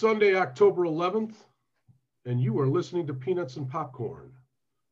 [0.00, 1.34] Sunday, October 11th,
[2.24, 4.32] and you are listening to Peanuts and Popcorn.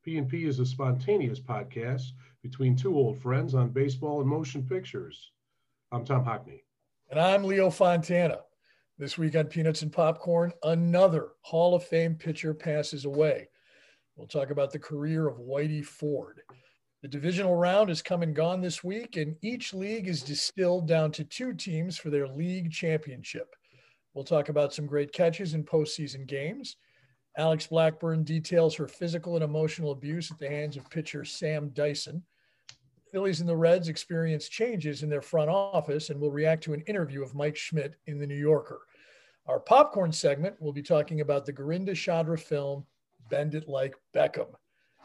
[0.04, 2.11] P&P is a spontaneous podcast
[2.43, 5.32] between two old friends on baseball and motion pictures.
[5.93, 6.61] I'm Tom Hockney.
[7.11, 8.40] And I'm Leo Fontana.
[8.98, 13.48] This week on Peanuts and Popcorn, another Hall of Fame pitcher passes away.
[14.14, 16.43] We'll talk about the career of Whitey Ford.
[17.00, 21.12] The divisional round has come and gone this week, and each league is distilled down
[21.12, 23.54] to two teams for their league championship.
[24.18, 26.75] We'll talk about some great catches in postseason games.
[27.36, 32.25] Alex Blackburn details her physical and emotional abuse at the hands of pitcher Sam Dyson.
[33.12, 36.81] Phillies and the Reds experience changes in their front office and will react to an
[36.89, 38.81] interview of Mike Schmidt in the New Yorker.
[39.47, 42.85] Our popcorn segment we'll be talking about the Gurinder Chadha film
[43.31, 44.48] Bend It Like Beckham.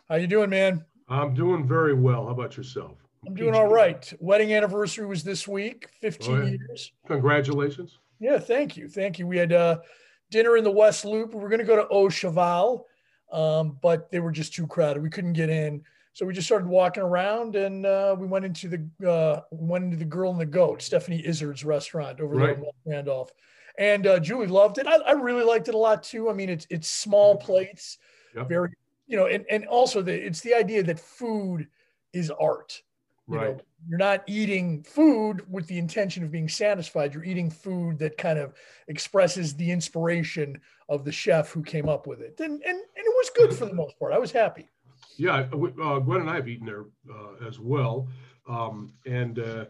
[0.10, 0.84] How you doing, man?
[1.08, 2.26] I'm doing very well.
[2.26, 2.98] How about yourself?
[3.28, 4.12] I'm doing all right.
[4.20, 6.50] Wedding anniversary was this week, 15 oh, yeah.
[6.50, 6.92] years.
[7.06, 8.00] Congratulations.
[8.20, 8.88] Yeah, thank you.
[8.88, 9.28] Thank you.
[9.28, 9.80] We had uh,
[10.32, 11.34] dinner in the West Loop.
[11.34, 12.86] We were going to go to Au Cheval,
[13.32, 15.02] um, but they were just too crowded.
[15.02, 15.84] We couldn't get in.
[16.14, 19.98] So we just started walking around and uh, we went into the uh, went into
[19.98, 22.56] the Girl and the Goat, Stephanie Izard's restaurant over right.
[22.56, 23.32] there in Randolph.
[23.80, 24.86] And uh, Julie loved it.
[24.86, 26.30] I, I, really liked it a lot too.
[26.30, 27.98] I mean, it's it's small plates,
[28.36, 28.48] yep.
[28.48, 28.70] very
[29.08, 31.68] you know, and, and also the it's the idea that food
[32.14, 32.84] is art.
[33.28, 33.58] You right.
[33.58, 37.14] Know, you're not eating food with the intention of being satisfied.
[37.14, 38.54] You're eating food that kind of
[38.88, 42.40] expresses the inspiration of the chef who came up with it.
[42.40, 44.14] And, and, and it was good for the most part.
[44.14, 44.70] I was happy.
[45.18, 45.48] Yeah.
[45.52, 48.08] Uh, Gwen and I have eaten there uh, as well.
[48.48, 49.66] Um, and uh,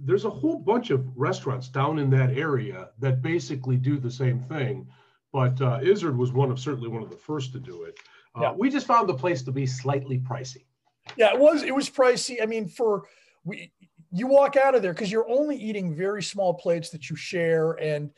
[0.00, 4.40] there's a whole bunch of restaurants down in that area that basically do the same
[4.40, 4.86] thing.
[5.32, 7.98] But uh, Izard was one of certainly one of the first to do it.
[8.34, 8.52] Uh, yeah.
[8.52, 10.64] We just found the place to be slightly pricey.
[11.16, 11.62] Yeah, it was.
[11.62, 12.42] It was pricey.
[12.42, 13.04] I mean, for
[13.44, 13.70] we,
[14.12, 17.72] you walk out of there because you're only eating very small plates that you share,
[17.72, 18.10] and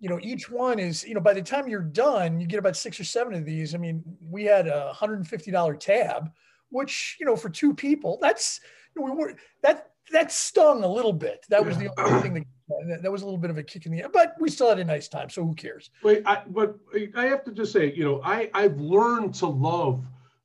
[0.00, 2.76] you know each one is you know by the time you're done, you get about
[2.76, 3.74] six or seven of these.
[3.74, 6.30] I mean, we had a hundred and fifty dollar tab,
[6.70, 8.60] which you know for two people, that's
[8.96, 11.44] we were that that stung a little bit.
[11.48, 12.34] That was the only thing
[12.88, 14.78] that that was a little bit of a kick in the but we still had
[14.78, 15.28] a nice time.
[15.30, 15.90] So who cares?
[16.02, 16.76] Wait, I, but
[17.16, 20.04] I have to just say, you know, I I've learned to love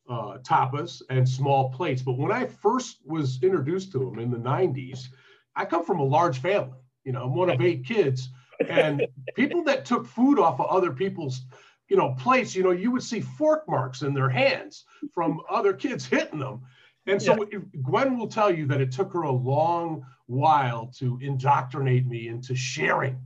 [0.10, 2.02] uh, tapas and small plates.
[2.02, 5.08] But when I first was introduced to them in the 90s,
[5.56, 6.78] I come from a large family.
[7.04, 8.30] You know, I'm one of eight kids.
[8.68, 11.42] And people that took food off of other people's,
[11.90, 15.74] you know, plates, you know, you would see fork marks in their hands from other
[15.74, 16.62] kids hitting them.
[17.06, 17.60] And so yeah.
[17.82, 22.54] Gwen will tell you that it took her a long while to indoctrinate me into
[22.54, 23.18] sharing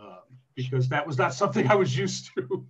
[0.00, 0.20] uh,
[0.54, 2.66] because that was not something I was used to.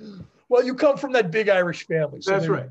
[0.48, 2.20] Well, you come from that big Irish family.
[2.22, 2.70] So That's right.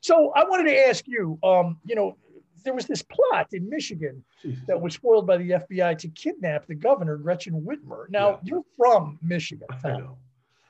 [0.00, 2.16] So I wanted to ask you, um, you know,
[2.64, 4.64] there was this plot in Michigan Jesus.
[4.66, 8.08] that was spoiled by the FBI to kidnap the governor, Gretchen Whitmer.
[8.08, 8.36] Now, yeah.
[8.44, 9.66] you're from Michigan.
[9.84, 10.18] I know.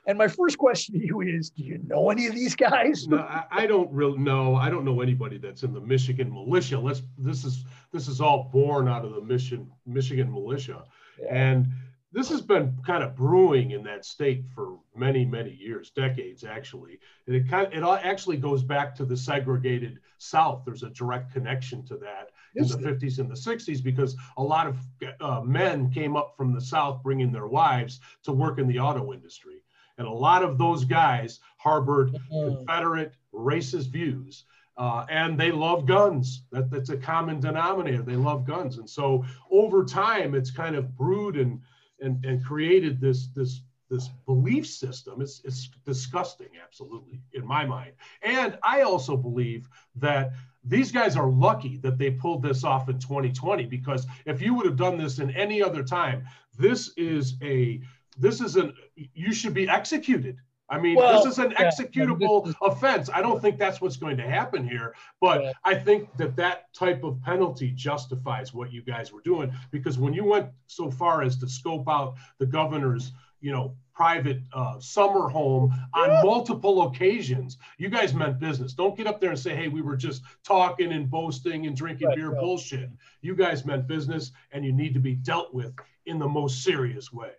[0.05, 3.07] And my first question to you is, do you know any of these guys?
[3.07, 4.55] No, I, I, don't really know.
[4.55, 6.77] I don't know anybody that's in the Michigan militia.
[6.77, 10.83] Let's this is this is all born out of the Michigan Michigan militia.
[11.21, 11.33] Yeah.
[11.33, 11.67] And
[12.13, 16.99] this has been kind of brewing in that state for many, many years, decades actually.
[17.25, 20.61] And it kind of, it actually goes back to the segregated South.
[20.63, 24.67] There's a direct connection to that in the 50s and the 60s because a lot
[24.67, 24.77] of
[25.19, 29.11] uh, men came up from the South bringing their wives to work in the auto
[29.11, 29.63] industry.
[29.97, 32.57] And a lot of those guys harbored mm-hmm.
[32.57, 34.45] Confederate racist views.
[34.75, 36.43] Uh, and they love guns.
[36.51, 38.01] That, that's a common denominator.
[38.01, 38.77] They love guns.
[38.77, 41.61] And so over time, it's kind of brewed and
[42.03, 45.21] and, and created this this this belief system.
[45.21, 47.93] It's it's disgusting, absolutely, in my mind.
[48.21, 52.97] And I also believe that these guys are lucky that they pulled this off in
[52.97, 56.25] 2020 because if you would have done this in any other time,
[56.57, 57.81] this is a
[58.17, 60.37] this is an you should be executed
[60.73, 62.53] I mean, well, this is an executable yeah.
[62.63, 63.07] offense.
[63.13, 65.51] I don't think that's what's going to happen here, but yeah.
[65.63, 70.13] I think that that type of penalty justifies what you guys were doing because when
[70.13, 75.29] you went so far as to scope out the governor's, you know, private uh, summer
[75.29, 76.21] home on yeah.
[76.23, 78.73] multiple occasions, you guys meant business.
[78.73, 82.07] Don't get up there and say, "Hey, we were just talking and boasting and drinking
[82.07, 82.39] right, beer." Right.
[82.39, 82.89] Bullshit.
[83.21, 85.75] You guys meant business, and you need to be dealt with
[86.07, 87.33] in the most serious way.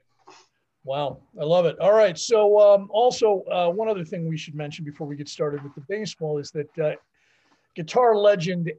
[0.85, 1.79] Wow, I love it.
[1.81, 2.17] All right.
[2.19, 5.75] So, um, also, uh, one other thing we should mention before we get started with
[5.75, 6.93] the baseball is that uh,
[7.75, 8.71] guitar legend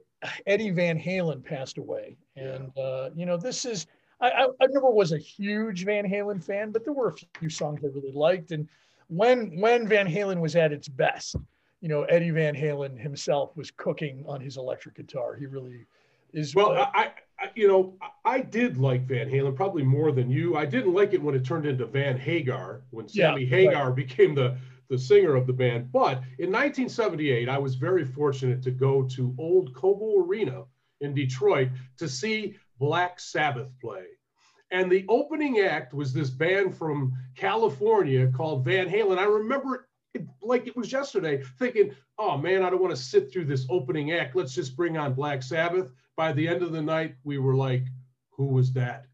[0.46, 2.16] Eddie Van Halen passed away.
[2.36, 2.82] And, yeah.
[2.82, 3.86] uh, you know, this is,
[4.20, 7.50] I, I, I, never was a huge Van Halen fan, but there were a few
[7.50, 8.52] songs I really liked.
[8.52, 8.68] And
[9.08, 11.34] when, when Van Halen was at its best,
[11.80, 15.34] you know, Eddie Van Halen himself was cooking on his electric guitar.
[15.34, 15.86] He really
[16.32, 16.54] is.
[16.54, 17.10] Well, I, I,
[17.54, 17.94] you know,
[18.24, 20.56] I did like Van Halen probably more than you.
[20.56, 23.96] I didn't like it when it turned into Van Hagar, when Sammy yeah, Hagar right.
[24.06, 24.56] became the
[24.88, 25.90] the singer of the band.
[25.90, 30.64] But in 1978, I was very fortunate to go to Old Cobo Arena
[31.00, 34.04] in Detroit to see Black Sabbath play.
[34.70, 39.18] And the opening act was this band from California called Van Halen.
[39.18, 39.80] I remember it
[40.42, 44.12] like it was yesterday, thinking, oh man, I don't want to sit through this opening
[44.12, 44.36] act.
[44.36, 45.88] Let's just bring on Black Sabbath.
[46.16, 47.84] By the end of the night, we were like,
[48.30, 49.06] who was that?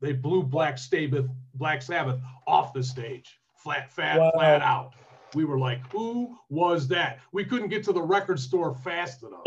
[0.00, 4.30] They blew Black Sabbath, Black Sabbath off the stage, flat, fat, wow.
[4.34, 4.94] flat out.
[5.34, 7.20] We were like, who was that?
[7.32, 9.44] We couldn't get to the record store fast enough.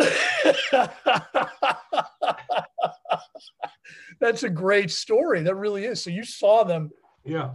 [4.21, 5.41] That's a great story.
[5.41, 6.01] That really is.
[6.01, 6.91] So you saw them.
[7.25, 7.51] Yeah.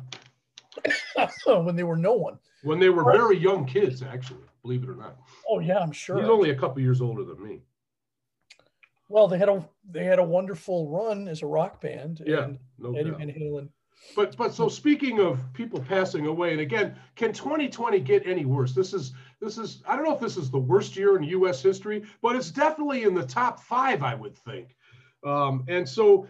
[1.46, 2.38] when they were no one.
[2.62, 5.16] When they were very young kids, actually, believe it or not.
[5.48, 6.20] Oh yeah, I'm sure.
[6.20, 7.60] He's only a couple years older than me.
[9.08, 12.22] Well, they had a they had a wonderful run as a rock band.
[12.26, 12.48] Yeah,
[12.78, 13.18] no Eddie doubt.
[13.18, 13.68] Van Halen.
[14.14, 18.74] But but so speaking of people passing away, and again, can 2020 get any worse?
[18.74, 21.62] This is this is I don't know if this is the worst year in U.S.
[21.62, 24.76] history, but it's definitely in the top five, I would think.
[25.24, 26.28] Um, and so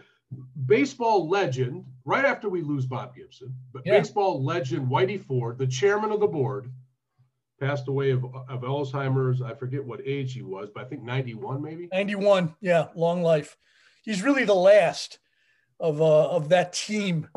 [0.65, 3.99] baseball legend, right after we lose Bob Gibson, but yeah.
[3.99, 6.71] baseball legend Whitey Ford, the chairman of the board,
[7.59, 9.41] passed away of, of Alzheimer's.
[9.41, 11.89] I forget what age he was, but I think 91 maybe.
[11.91, 13.57] 91, yeah, long life.
[14.03, 15.19] He's really the last
[15.79, 17.27] of uh, of that team,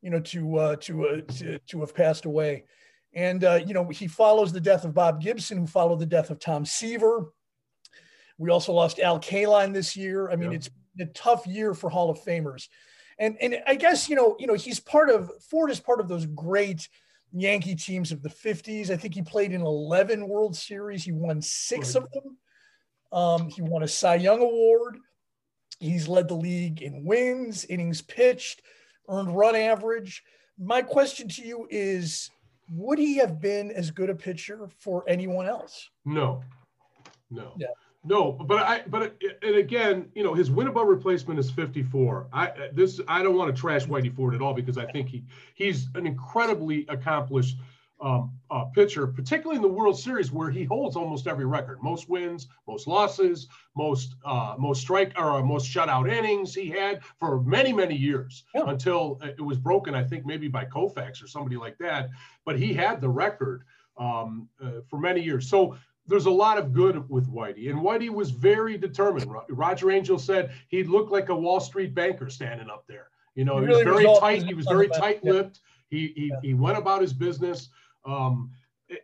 [0.00, 2.64] you know, to uh, to, uh, to to have passed away.
[3.14, 6.30] And uh, you know, he follows the death of Bob Gibson, who followed the death
[6.30, 7.32] of Tom Seaver.
[8.38, 10.30] We also lost Al Kaline this year.
[10.30, 10.56] I mean, yeah.
[10.56, 12.68] it's a tough year for Hall of Famers.
[13.18, 16.08] And, and I guess, you know, you know, he's part of Ford is part of
[16.08, 16.88] those great
[17.32, 18.90] Yankee teams of the 50s.
[18.90, 21.04] I think he played in 11 World Series.
[21.04, 22.36] He won six of them.
[23.12, 24.98] Um, he won a Cy Young Award.
[25.78, 28.62] He's led the league in wins, innings pitched,
[29.08, 30.22] earned run average.
[30.58, 32.30] My question to you is
[32.70, 35.90] would he have been as good a pitcher for anyone else?
[36.04, 36.42] No.
[37.30, 37.54] No.
[37.58, 37.66] Yeah.
[38.04, 42.28] No, but I but and again, you know, his win above replacement is 54.
[42.32, 45.24] I this I don't want to trash Whitey Ford at all because I think he
[45.54, 47.58] he's an incredibly accomplished
[48.00, 52.08] um, uh, pitcher, particularly in the World Series where he holds almost every record: most
[52.08, 53.46] wins, most losses,
[53.76, 58.42] most uh, most strike or uh, most shutout innings he had for many many years
[58.52, 58.64] yeah.
[58.66, 59.94] until it was broken.
[59.94, 62.10] I think maybe by Koufax or somebody like that.
[62.44, 63.62] But he had the record
[63.96, 65.48] um, uh, for many years.
[65.48, 65.76] So
[66.06, 69.30] there's a lot of good with Whitey, and Whitey was very determined.
[69.48, 73.08] Roger Angell said he looked like a Wall Street banker standing up there.
[73.34, 74.42] You know, he, he was very tight.
[74.42, 75.60] He was very tight-lipped.
[75.88, 76.36] He he, yeah.
[76.42, 77.68] he went about his business.
[78.04, 78.50] Um,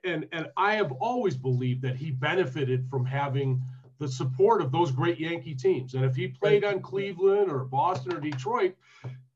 [0.04, 3.62] and and I have always believed that he benefited from having
[3.98, 5.94] the support of those great Yankee teams.
[5.94, 8.74] And if he played on Cleveland or Boston or Detroit,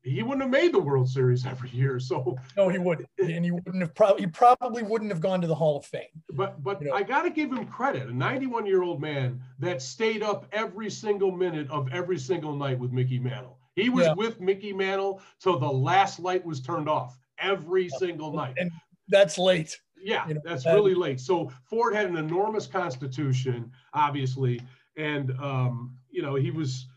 [0.03, 1.99] he wouldn't have made the World Series every year.
[1.99, 5.47] So no, he wouldn't, and he wouldn't have probably he probably wouldn't have gone to
[5.47, 6.07] the Hall of Fame.
[6.33, 6.93] But but you know?
[6.93, 8.09] I got to give him credit.
[8.09, 12.77] A 91 year old man that stayed up every single minute of every single night
[12.77, 13.57] with Mickey Mantle.
[13.75, 14.13] He was yeah.
[14.13, 18.55] with Mickey Mantle till the last light was turned off every single night.
[18.57, 18.71] And
[19.07, 19.79] that's late.
[19.97, 21.19] Yeah, you know, that's that, really late.
[21.21, 24.61] So Ford had an enormous constitution, obviously,
[24.97, 26.87] and um, you know he was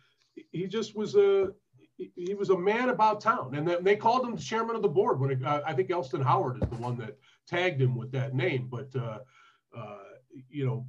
[0.50, 1.52] he just was a
[1.99, 5.19] he was a man about town, and they called him the chairman of the board.
[5.19, 8.35] When it, uh, I think Elston Howard is the one that tagged him with that
[8.35, 9.21] name, but uh,
[9.76, 9.99] uh,
[10.50, 10.87] you know,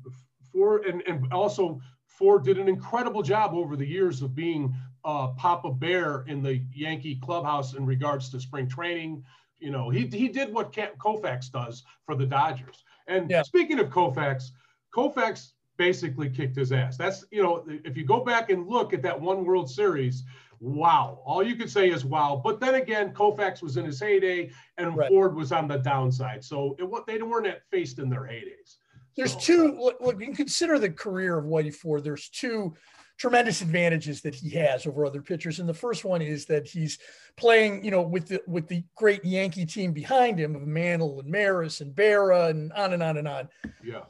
[0.52, 5.30] Ford and and also Ford did an incredible job over the years of being uh,
[5.30, 9.24] Papa Bear in the Yankee clubhouse in regards to spring training.
[9.60, 12.84] You know, he he did what Koufax does for the Dodgers.
[13.08, 13.44] And yeah.
[13.44, 14.52] speaking of Koufax,
[14.94, 16.98] Koufax basically kicked his ass.
[16.98, 20.24] That's you know, if you go back and look at that one World Series
[20.60, 21.22] wow.
[21.26, 22.42] All you could say is wow.
[22.44, 25.10] But then again, Koufax was in his heyday and right.
[25.10, 26.44] Ford was on the downside.
[26.44, 28.78] So it, they weren't at faced in their heydays.
[29.16, 32.04] There's so, two, uh, look, look, you consider the career of Whitey Ford.
[32.04, 32.76] There's two
[33.18, 35.60] tremendous advantages that he has over other pitchers.
[35.60, 37.00] And the first one is that he's
[37.36, 41.30] playing, you know, with the with the great Yankee team behind him of Mantle and
[41.30, 43.50] Maris and Berra and on and on and on.
[43.84, 44.04] Yeah.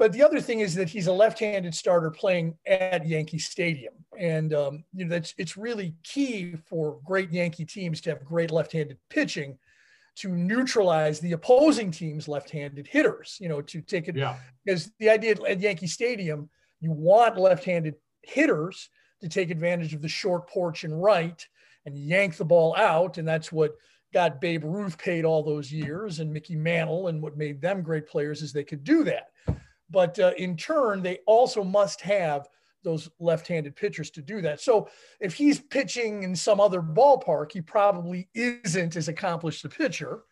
[0.00, 4.54] But the other thing is that he's a left-handed starter playing at Yankee Stadium, and
[4.54, 8.96] um, you know that's it's really key for great Yankee teams to have great left-handed
[9.10, 9.58] pitching
[10.16, 13.36] to neutralize the opposing team's left-handed hitters.
[13.42, 14.36] You know, to take it yeah.
[14.64, 16.48] because the idea at Yankee Stadium,
[16.80, 18.88] you want left-handed hitters
[19.20, 21.46] to take advantage of the short porch and right
[21.84, 23.76] and yank the ball out, and that's what
[24.14, 28.08] got Babe Ruth paid all those years and Mickey Mantle, and what made them great
[28.08, 29.26] players is they could do that.
[29.90, 32.48] But uh, in turn, they also must have
[32.82, 34.60] those left-handed pitchers to do that.
[34.60, 34.88] So
[35.20, 40.22] if he's pitching in some other ballpark, he probably isn't as accomplished a pitcher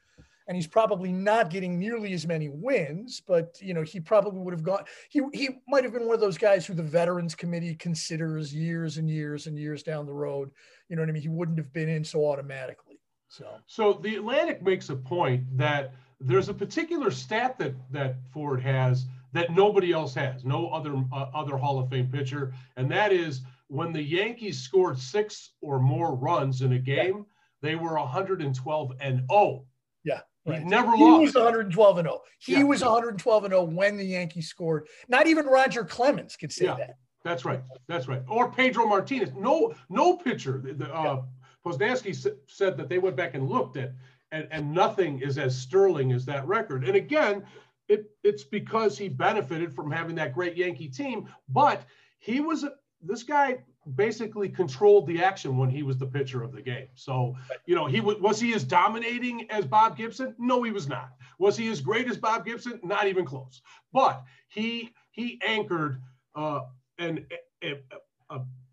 [0.48, 4.54] and he's probably not getting nearly as many wins, but you know, he probably would
[4.54, 7.74] have gone he he might have been one of those guys who the veterans committee
[7.74, 10.50] considers years and years and years down the road.
[10.88, 11.22] You know what I mean?
[11.22, 12.98] He wouldn't have been in so automatically.
[13.28, 18.60] So So the Atlantic makes a point that there's a particular stat that that Ford
[18.62, 19.04] has
[19.38, 23.42] that nobody else has, no other uh, other Hall of Fame pitcher, and that is
[23.68, 27.22] when the Yankees scored six or more runs in a game, yeah.
[27.62, 29.64] they were 112 and 0.
[30.04, 30.20] Yeah.
[30.46, 30.60] Right.
[30.60, 31.22] He never he lost.
[31.22, 32.20] was 112 and 0.
[32.38, 32.62] He yeah.
[32.62, 34.88] was 112 and 0 when the Yankees scored.
[35.08, 36.96] Not even Roger Clemens could say yeah, that.
[37.24, 37.60] That's right.
[37.86, 38.22] That's right.
[38.28, 39.30] Or Pedro Martinez.
[39.36, 40.62] No, no pitcher.
[40.64, 41.20] The, uh, yeah.
[41.64, 43.92] Posnanski said that they went back and looked at,
[44.32, 46.84] and, and nothing is as sterling as that record.
[46.84, 47.44] And again,
[47.88, 51.28] it, it's because he benefited from having that great Yankee team.
[51.48, 51.82] But
[52.18, 52.64] he was
[53.02, 53.58] this guy
[53.94, 56.88] basically controlled the action when he was the pitcher of the game.
[56.94, 60.34] So, you know, he was was he as dominating as Bob Gibson?
[60.38, 61.10] No, he was not.
[61.38, 62.80] Was he as great as Bob Gibson?
[62.82, 63.62] Not even close.
[63.92, 66.00] But he he anchored
[66.34, 66.60] uh,
[66.98, 67.24] and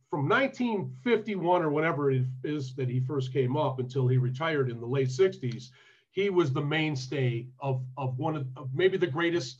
[0.09, 4.79] from 1951 or whatever it is that he first came up until he retired in
[4.79, 5.71] the late 60s
[6.15, 9.59] he was the mainstay of, of one of, of maybe the greatest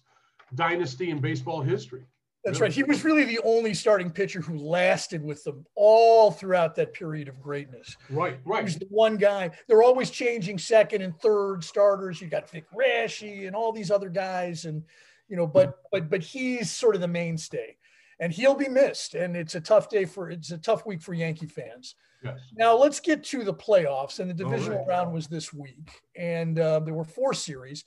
[0.56, 2.06] dynasty in baseball history.
[2.46, 2.70] That's really.
[2.70, 2.76] right.
[2.76, 7.28] He was really the only starting pitcher who lasted with them all throughout that period
[7.28, 7.98] of greatness.
[8.10, 8.60] Right, right.
[8.60, 9.52] He was the one guy.
[9.68, 12.22] They're always changing second and third starters.
[12.22, 14.82] You got Vic Raschi and all these other guys, and
[15.28, 17.76] you know, but but but he's sort of the mainstay,
[18.22, 19.16] and he'll be missed.
[19.16, 21.96] And it's a tough day for it's a tough week for Yankee fans.
[22.26, 22.40] Yes.
[22.58, 24.88] Now let's get to the playoffs, and the divisional right.
[24.88, 27.86] round was this week, and uh, there were four series.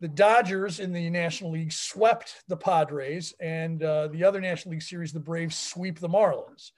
[0.00, 4.82] The Dodgers in the National League swept the Padres, and uh, the other National League
[4.82, 6.72] series, the Braves sweep the Marlins.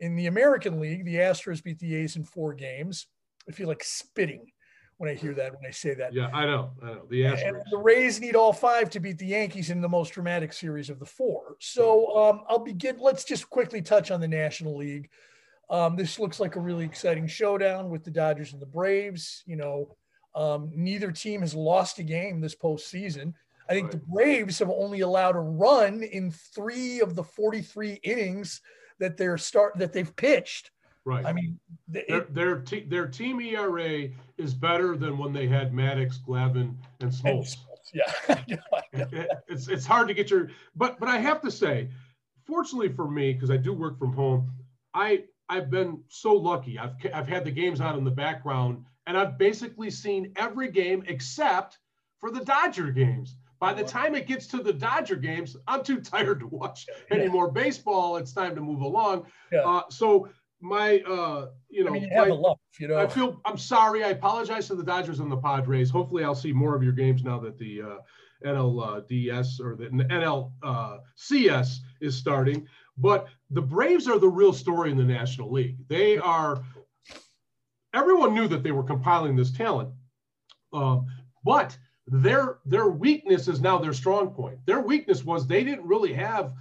[0.00, 3.06] In the American League, the Astros beat the A's in four games.
[3.48, 4.52] I feel like spitting
[4.98, 6.12] when I hear that, when I say that.
[6.12, 6.72] Yeah, I know.
[6.82, 7.06] I know.
[7.08, 7.48] The Astros.
[7.48, 10.90] And the Rays need all five to beat the Yankees in the most dramatic series
[10.90, 11.56] of the four.
[11.60, 12.98] So um, I'll begin.
[13.00, 15.08] Let's just quickly touch on the National League.
[15.70, 19.42] Um, this looks like a really exciting showdown with the Dodgers and the Braves.
[19.46, 19.96] You know,
[20.34, 23.34] um, neither team has lost a game this postseason.
[23.68, 23.92] I think right.
[23.92, 28.62] the Braves have only allowed a run in three of the 43 innings
[28.98, 30.70] that they're start that they've pitched.
[31.04, 31.24] Right.
[31.24, 36.18] I mean, their their, te- their team ERA is better than when they had Maddux,
[36.20, 37.56] Glavine, and Smoltz.
[37.94, 38.12] Yeah,
[38.92, 41.88] it, it's it's hard to get your but but I have to say,
[42.46, 44.50] fortunately for me, because I do work from home,
[44.92, 46.78] I I've been so lucky.
[46.78, 51.02] I've I've had the games on in the background, and I've basically seen every game
[51.06, 51.78] except
[52.20, 53.36] for the Dodger games.
[53.60, 57.24] By the time it gets to the Dodger games, I'm too tired to watch any
[57.24, 57.30] yeah.
[57.30, 58.16] more baseball.
[58.16, 59.26] It's time to move along.
[59.50, 59.60] Yeah.
[59.60, 60.28] Uh, so
[60.60, 62.98] my, uh, you know, I mean, you have my, you know.
[62.98, 64.04] I feel I'm sorry.
[64.04, 65.90] I apologize to the Dodgers and the Padres.
[65.90, 67.96] Hopefully, I'll see more of your games now that the uh,
[68.44, 72.66] NLDS or the NLCS is starting.
[72.98, 75.76] But the Braves are the real story in the National League.
[75.88, 76.62] They are,
[77.94, 79.90] everyone knew that they were compiling this talent,
[80.72, 81.06] um,
[81.44, 84.58] but their their weakness is now their strong point.
[84.66, 86.54] Their weakness was they didn't really have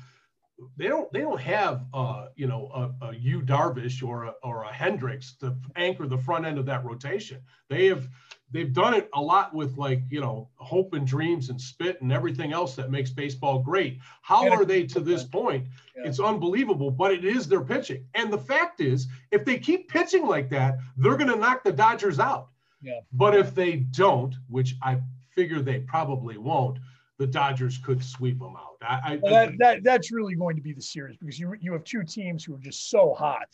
[0.76, 2.70] they don't they don't have uh, you know
[3.02, 6.66] a, a Yu Darvish or a, or a Hendricks to anchor the front end of
[6.66, 7.42] that rotation.
[7.70, 8.08] They have
[8.52, 12.12] they've done it a lot with like you know hope and dreams and spit and
[12.12, 14.00] everything else that makes baseball great.
[14.22, 15.68] How are they to this point?
[15.96, 16.08] Yeah.
[16.08, 18.06] It's unbelievable, but it is their pitching.
[18.14, 21.72] And the fact is, if they keep pitching like that, they're going to knock the
[21.72, 22.50] Dodgers out.
[22.82, 23.00] Yeah.
[23.14, 25.00] But if they don't, which I
[25.36, 26.80] figure they probably won't,
[27.18, 28.78] the Dodgers could sweep them out.
[28.82, 31.84] I, well, that, that that's really going to be the series because you you have
[31.84, 33.48] two teams who are just so hot,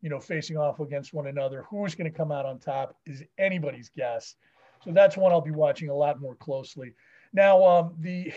[0.00, 1.64] you know, facing off against one another.
[1.70, 4.36] Who's going to come out on top is anybody's guess.
[4.84, 6.94] So that's one I'll be watching a lot more closely.
[7.32, 8.32] Now, um, the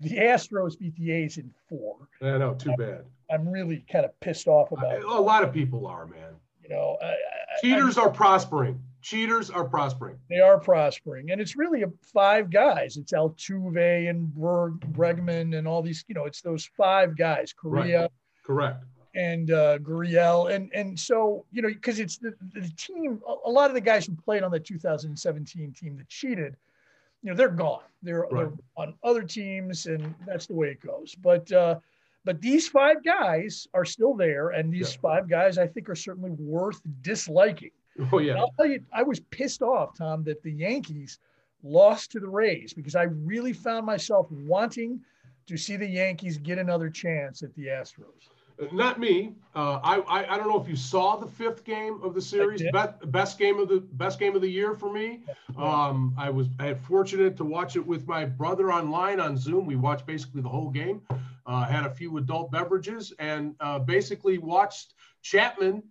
[0.00, 1.96] the Astros beat the A's in four.
[2.20, 3.04] I know, too bad.
[3.30, 4.92] I'm really kind of pissed off about.
[4.92, 6.34] I, a lot of people are, man.
[6.62, 7.14] You know, I,
[7.60, 8.80] cheaters I, are prospering.
[9.02, 10.18] Cheaters are prospering.
[10.28, 12.96] They are prospering, and it's really a, five guys.
[12.96, 16.04] It's Altuve and Berg, Bregman and all these.
[16.08, 17.52] You know, it's those five guys.
[17.52, 18.02] Correa.
[18.02, 18.10] Right.
[18.44, 18.84] Correct.
[19.16, 23.22] And uh, Gurriel, and and so you know, because it's the, the team.
[23.46, 26.54] A lot of the guys who played on the 2017 team that cheated,
[27.22, 27.80] you know, they're gone.
[28.02, 28.34] They're, right.
[28.34, 31.14] they're on other teams, and that's the way it goes.
[31.14, 31.76] But uh,
[32.26, 35.00] but these five guys are still there, and these yeah.
[35.00, 37.70] five guys I think are certainly worth disliking.
[38.12, 38.32] Oh yeah.
[38.32, 41.18] And I'll tell you, I was pissed off, Tom, that the Yankees
[41.62, 45.00] lost to the Rays because I really found myself wanting
[45.46, 48.28] to see the Yankees get another chance at the Astros.
[48.72, 49.34] Not me.
[49.54, 52.62] Uh, I, I, I don't know if you saw the fifth game of the series.
[52.72, 55.20] Best, best game of the best game of the year for me.
[55.58, 59.66] Um, I was I had fortunate to watch it with my brother online on Zoom.
[59.66, 61.02] We watched basically the whole game.
[61.46, 65.82] Uh, had a few adult beverages and uh, basically watched Chapman.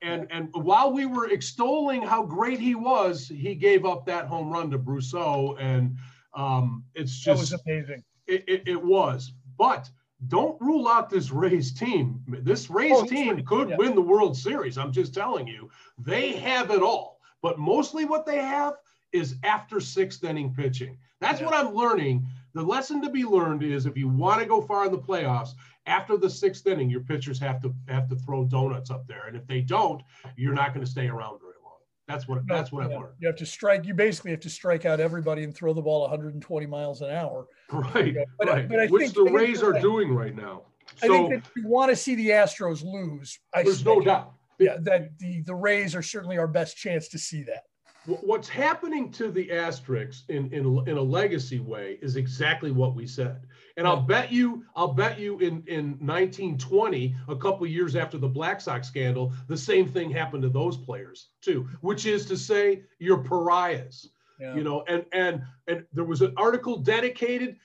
[0.00, 4.50] And and while we were extolling how great he was, he gave up that home
[4.50, 5.96] run to Brosseau, and
[6.32, 8.02] um, it's just that was amazing.
[8.26, 9.90] It, it, it was, but
[10.28, 12.22] don't rule out this Rays team.
[12.26, 13.76] This Rays oh, team could yeah.
[13.76, 14.78] win the World Series.
[14.78, 17.20] I'm just telling you, they have it all.
[17.42, 18.74] But mostly what they have
[19.12, 20.98] is after sixth inning pitching.
[21.20, 21.46] That's yeah.
[21.46, 22.26] what I'm learning.
[22.54, 25.50] The lesson to be learned is if you want to go far in the playoffs,
[25.86, 29.26] after the sixth inning, your pitchers have to have to throw donuts up there.
[29.26, 30.02] And if they don't,
[30.36, 31.53] you're not going to stay around very.
[32.06, 32.96] That's what that's what yeah.
[32.96, 33.14] I've learned.
[33.18, 33.86] You have to strike.
[33.86, 37.46] You basically have to strike out everybody and throw the ball 120 miles an hour
[37.70, 38.68] Right, but, right.
[38.68, 40.62] But I Which think, the Rays are doing right now.
[41.02, 44.34] I think that if you want to see the Astros lose, I there's no doubt.
[44.58, 47.64] Yeah, that the the Rays are certainly our best chance to see that.
[48.06, 53.06] What's happening to the Asterix in, in, in a legacy way is exactly what we
[53.06, 53.46] said.
[53.76, 58.28] And I'll bet you, I'll bet you in, in 1920, a couple years after the
[58.28, 62.82] Black Sox scandal, the same thing happened to those players too, which is to say
[62.98, 64.10] you're pariahs.
[64.40, 64.54] Yeah.
[64.54, 67.56] You know, and and and there was an article dedicated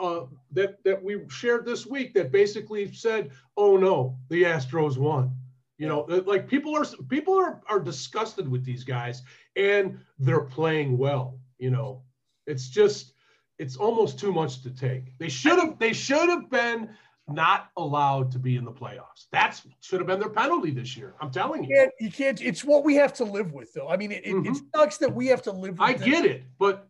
[0.00, 5.32] uh, that that we shared this week that basically said, "Oh no, the Astros won."
[5.78, 9.22] You know, like people are people are are disgusted with these guys,
[9.56, 11.38] and they're playing well.
[11.58, 12.02] You know,
[12.46, 13.14] it's just
[13.58, 15.18] it's almost too much to take.
[15.18, 16.90] They should have they should have been
[17.28, 19.26] not allowed to be in the playoffs.
[19.30, 21.14] That's should have been their penalty this year.
[21.20, 21.70] I'm telling you.
[21.70, 21.92] You can't.
[22.00, 23.88] You can't it's what we have to live with, though.
[23.88, 24.52] I mean, it, mm-hmm.
[24.52, 26.88] it sucks that we have to live with I get it, but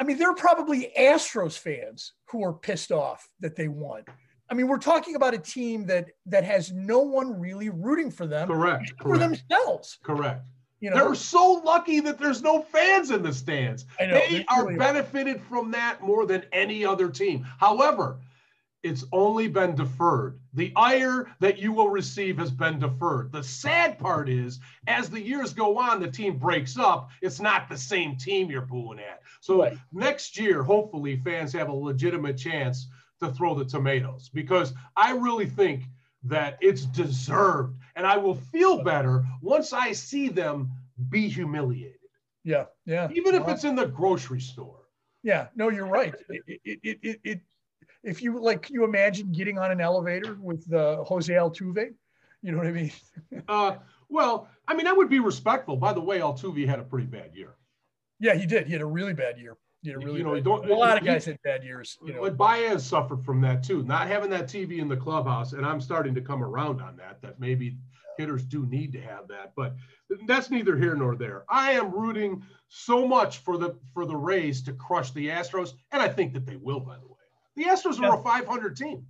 [0.00, 4.04] I mean, there are probably Astros fans who are pissed off that they won.
[4.50, 8.26] I mean, we're talking about a team that that has no one really rooting for
[8.26, 8.48] them.
[8.48, 8.92] Correct.
[9.02, 9.98] For themselves.
[10.02, 10.42] Correct.
[10.80, 13.84] You know, they're so lucky that there's no fans in the stands.
[14.00, 15.44] Know, they, they are really benefited are.
[15.48, 17.46] from that more than any other team.
[17.58, 18.18] However,
[18.84, 20.38] it's only been deferred.
[20.54, 23.32] The ire that you will receive has been deferred.
[23.32, 27.10] The sad part is, as the years go on, the team breaks up.
[27.20, 29.22] It's not the same team you're booing at.
[29.40, 29.76] So right.
[29.92, 32.88] next year, hopefully, fans have a legitimate chance
[33.20, 35.82] to throw the tomatoes because I really think
[36.24, 37.76] that it's deserved.
[37.98, 40.70] And I will feel better once I see them
[41.10, 41.98] be humiliated.
[42.44, 42.66] Yeah.
[42.86, 43.08] Yeah.
[43.12, 44.84] Even if it's in the grocery store.
[45.24, 45.48] Yeah.
[45.56, 46.14] No, you're right.
[46.28, 47.40] It, it, it, it,
[48.04, 51.92] if you like, you imagine getting on an elevator with uh, Jose Altuve?
[52.40, 52.92] You know what I mean?
[53.48, 55.76] uh, well, I mean, I would be respectful.
[55.76, 57.56] By the way, Altuve had a pretty bad year.
[58.20, 58.68] Yeah, he did.
[58.68, 59.56] He had a really bad year.
[59.82, 61.98] He had really you know, don't, a lot of guys he, had bad years.
[62.04, 63.84] You know, but Baez suffered from that too.
[63.84, 67.22] Not having that TV in the clubhouse, and I'm starting to come around on that.
[67.22, 67.76] That maybe
[68.16, 69.76] hitters do need to have that, but
[70.26, 71.44] that's neither here nor there.
[71.48, 76.02] I am rooting so much for the for the Rays to crush the Astros, and
[76.02, 76.80] I think that they will.
[76.80, 77.14] By the way.
[77.54, 78.10] The Astros yeah.
[78.10, 79.06] were a 500 team.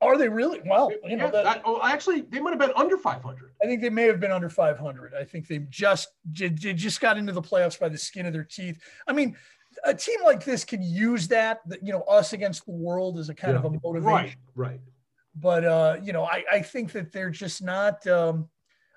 [0.00, 0.60] Are they really?
[0.64, 3.52] Well, you know, that, that, oh, actually, they might have been under 500.
[3.62, 5.12] I think they may have been under 500.
[5.14, 8.44] I think they just they just got into the playoffs by the skin of their
[8.44, 8.80] teeth.
[9.08, 9.36] I mean,
[9.84, 13.34] a team like this can use that, you know, us against the world as a
[13.34, 13.58] kind yeah.
[13.58, 14.04] of a motivation.
[14.04, 14.80] Right, right.
[15.34, 18.48] But uh, you know, I, I think that they're just not um,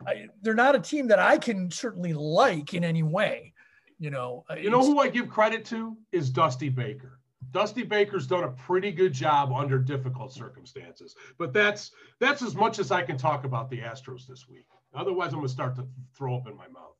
[0.05, 3.53] I, they're not a team that I can certainly like in any way.
[3.99, 7.19] You know, you know who I give credit to is Dusty Baker.
[7.49, 11.15] Dusty Baker's done a pretty good job under difficult circumstances.
[11.38, 14.65] But that's that's as much as I can talk about the Astros this week.
[14.93, 16.95] Otherwise, I'm going to start to throw up in my mouth.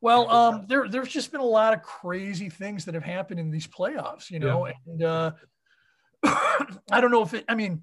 [0.00, 3.50] Well, um, there there's just been a lot of crazy things that have happened in
[3.50, 4.72] these playoffs, you know, yeah.
[4.86, 5.30] and uh,
[6.90, 7.44] I don't know if it.
[7.48, 7.82] I mean,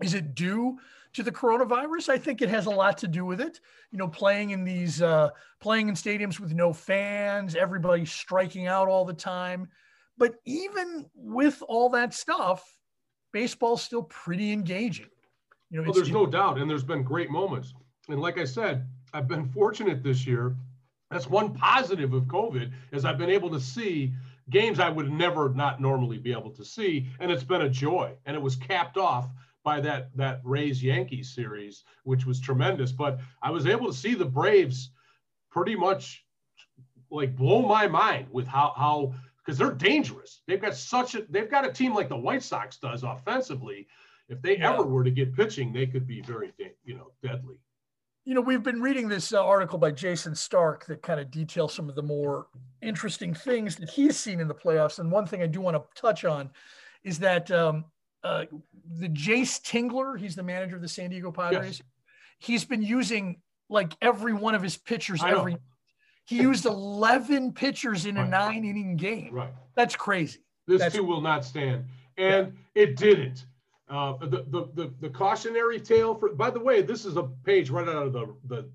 [0.00, 0.78] is it due
[1.14, 2.10] to the coronavirus?
[2.10, 3.60] I think it has a lot to do with it.
[3.90, 8.88] You know, playing in these uh, playing in stadiums with no fans, everybody striking out
[8.88, 9.68] all the time.
[10.18, 12.64] But even with all that stuff,
[13.32, 15.06] baseball's still pretty engaging.
[15.70, 17.74] You know, oh, well, there's no doubt, and there's been great moments.
[18.08, 20.56] And like I said, I've been fortunate this year.
[21.10, 24.12] That's one positive of COVID is I've been able to see
[24.50, 28.14] games I would never not normally be able to see, and it's been a joy.
[28.26, 29.28] And it was capped off
[29.62, 32.92] by that that Rays Yankees series, which was tremendous.
[32.92, 34.90] But I was able to see the Braves
[35.50, 36.24] pretty much
[37.10, 39.14] like blow my mind with how how
[39.48, 40.42] because they're dangerous.
[40.46, 43.86] They've got such a they've got a team like the White Sox does offensively.
[44.28, 44.74] If they yeah.
[44.74, 46.52] ever were to get pitching, they could be very
[46.84, 47.56] you know deadly.
[48.26, 51.72] You know, we've been reading this uh, article by Jayson Stark that kind of details
[51.72, 52.48] some of the more
[52.82, 54.98] interesting things that he's seen in the playoffs.
[54.98, 56.50] And one thing I do want to touch on
[57.02, 57.86] is that um,
[58.22, 58.44] uh,
[58.98, 61.78] the Jayce Tingler, he's the manager of the San Diego Padres.
[61.78, 61.82] Yes.
[62.38, 65.56] He's been using like every one of his pitchers every.
[66.28, 68.28] He used 11 pitchers in a right.
[68.28, 69.32] nine inning game.
[69.32, 69.52] Right.
[69.74, 70.40] That's crazy.
[70.66, 71.86] This That's too will not stand.
[72.18, 72.82] And yeah.
[72.82, 73.46] it didn't.
[73.88, 77.70] Uh, the, the, the, the cautionary tale for, by the way, this is a page
[77.70, 78.68] right out of the, the,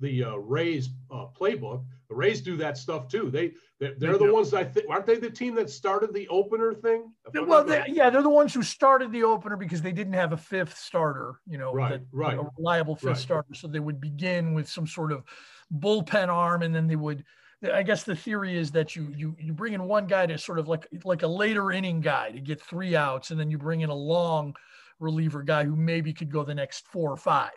[0.00, 1.84] the uh, Rays uh, playbook.
[2.08, 3.30] The Rays do that stuff too.
[3.30, 6.74] They, they're, they're the ones I think, aren't they the team that started the opener
[6.74, 7.12] thing?
[7.32, 10.36] Well, they, yeah, they're the ones who started the opener because they didn't have a
[10.36, 12.36] fifth starter, you know, right, right.
[12.36, 13.16] a reliable fifth right.
[13.16, 13.54] starter.
[13.54, 15.22] So they would begin with some sort of
[15.72, 17.24] bullpen arm and then they would,
[17.72, 20.58] I guess the theory is that you you you bring in one guy to sort
[20.58, 23.80] of like like a later inning guy to get three outs, and then you bring
[23.80, 24.54] in a long
[25.00, 27.50] reliever guy who maybe could go the next four or five.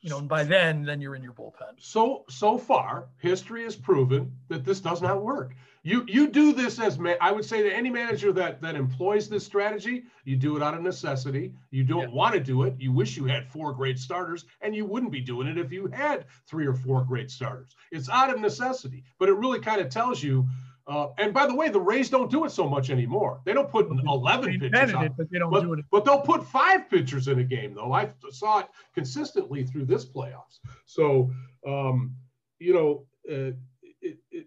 [0.00, 1.74] You know, and by then, then you're in your bullpen.
[1.78, 5.54] So so far, history has proven that this does not work.
[5.82, 7.16] You you do this as man.
[7.20, 10.74] I would say to any manager that that employs this strategy, you do it out
[10.74, 11.52] of necessity.
[11.70, 12.14] You don't yeah.
[12.14, 12.74] want to do it.
[12.78, 15.88] You wish you had four great starters, and you wouldn't be doing it if you
[15.88, 17.74] had three or four great starters.
[17.90, 20.46] It's out of necessity, but it really kind of tells you.
[20.88, 23.40] Uh, and by the way, the Rays don't do it so much anymore.
[23.44, 25.84] They don't put 11 pitchers out, but they don't but, do it.
[25.90, 27.92] But they'll put five pitchers in a game, though.
[27.92, 30.60] I saw it consistently through this playoffs.
[30.86, 31.30] So,
[31.66, 32.14] um,
[32.58, 33.52] you know, uh,
[34.00, 34.46] it, it,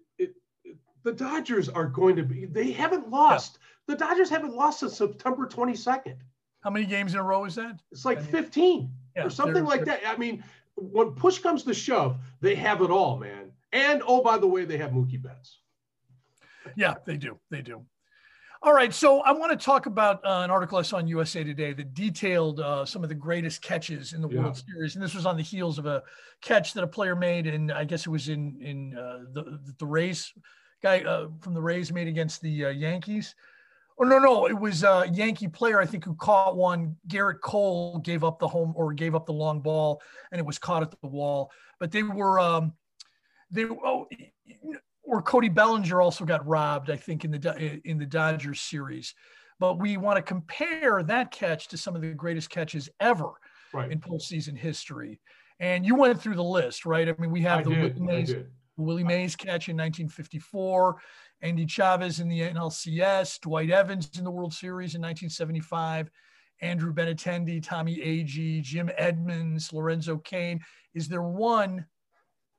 [1.03, 3.59] the Dodgers are going to be, they haven't lost.
[3.87, 3.95] Yeah.
[3.95, 6.17] The Dodgers haven't lost since September 22nd.
[6.61, 7.79] How many games in a row is that?
[7.91, 10.01] It's like 15 yeah, or something like that.
[10.05, 10.43] I mean,
[10.75, 13.51] when push comes to shove, they have it all, man.
[13.73, 15.60] And oh, by the way, they have Mookie Betts.
[16.75, 17.39] Yeah, they do.
[17.49, 17.85] They do.
[18.63, 21.43] All right, so I want to talk about uh, an article I saw in USA
[21.43, 24.39] Today that detailed uh, some of the greatest catches in the yeah.
[24.39, 26.03] World Series, and this was on the heels of a
[26.41, 29.85] catch that a player made, and I guess it was in in uh, the the
[29.85, 30.31] Rays
[30.83, 33.33] guy uh, from the Rays made against the uh, Yankees.
[33.99, 36.95] Oh no, no, it was a Yankee player I think who caught one.
[37.07, 40.59] Gerrit Cole gave up the home or gave up the long ball, and it was
[40.59, 41.51] caught at the wall.
[41.79, 42.73] But they were um,
[43.49, 44.07] they oh,
[45.11, 49.13] or Cody Bellinger also got robbed, I think, in the in the Dodgers series.
[49.59, 53.33] But we want to compare that catch to some of the greatest catches ever
[53.73, 53.91] right.
[53.91, 55.19] in postseason history.
[55.59, 57.07] And you went through the list, right?
[57.07, 58.47] I mean, we have I the did,
[58.77, 60.95] Willie Mays catch in 1954,
[61.43, 66.09] Endy Chavez in the NLCS, Dwight Evans in the World Series in 1975,
[66.61, 70.61] Andrew Benintendi, Tommy Agee, Jim Edmonds, Lorenzo Cain.
[70.95, 71.85] Is there one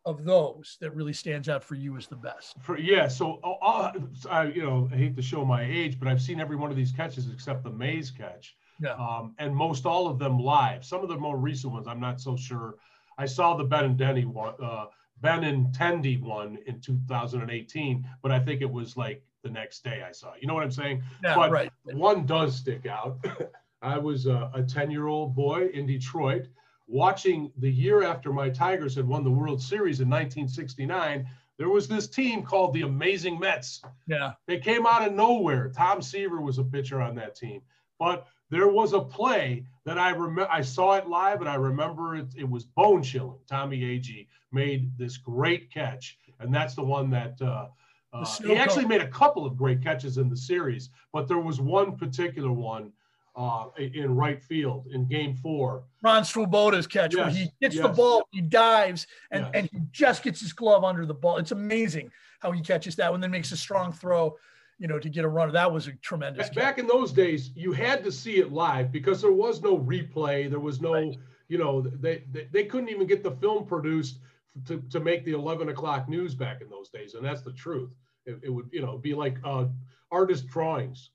[0.05, 2.55] of those that really stands out for you as the best?
[2.61, 3.93] For yeah, so uh,
[4.31, 6.77] I you know I hate to show my age, but I've seen every one of
[6.77, 8.57] these catches except the Mays catch.
[8.81, 8.95] Yeah.
[8.95, 10.85] Um, and most all of them live.
[10.85, 12.77] Some of the more recent ones, I'm not so sure.
[13.17, 14.55] I saw the Ben and Denny one.
[14.61, 14.87] Uh,
[15.23, 20.33] Benintendi one in 2018, but I think it was like the next day I saw.
[20.33, 20.43] It.
[20.43, 21.03] You know what I'm saying?
[21.23, 21.71] Yeah, but right.
[21.85, 23.25] one does stick out.
[23.83, 26.47] I was a 10 year old boy in Detroit
[26.92, 31.26] watching the year after my Tigers had won the World Series in 1969.
[31.57, 33.83] There was this team called the Amazing Mets.
[34.07, 34.33] Yeah.
[34.46, 35.72] They came out of nowhere.
[35.74, 37.62] Tom Seaver was a pitcher on that team.
[37.98, 40.48] But there was a play that I remember.
[40.50, 42.26] I saw it live, and I remember it.
[42.37, 43.38] It was bone chilling.
[43.46, 47.68] Tommy Agee made this great catch, and that's the one that uh,
[48.12, 51.61] uh, he actually made a couple of great catches in the series, but there was
[51.61, 52.92] one particular one
[53.35, 55.85] uh, in right field in Game Four.
[56.03, 57.87] Ron Swoboda's catch yes, where he hits yes.
[57.87, 59.51] the ball, he dives, and, yes.
[59.55, 61.38] and he just gets his glove under the ball.
[61.38, 64.37] It's amazing how he catches that one, then makes a strong throw
[64.83, 65.53] you know, to get a runner.
[65.53, 66.51] That was a tremendous.
[66.51, 70.51] Back in those days, you had to see it live because there was no replay.
[70.51, 71.16] There was no, right.
[71.47, 74.18] you know, they, they, they couldn't even get the film produced
[74.66, 77.14] to, to make the 11 o'clock news back in those days.
[77.14, 77.90] And that's the truth.
[78.27, 79.66] It, it would, you know, be like uh,
[80.11, 81.11] artist drawings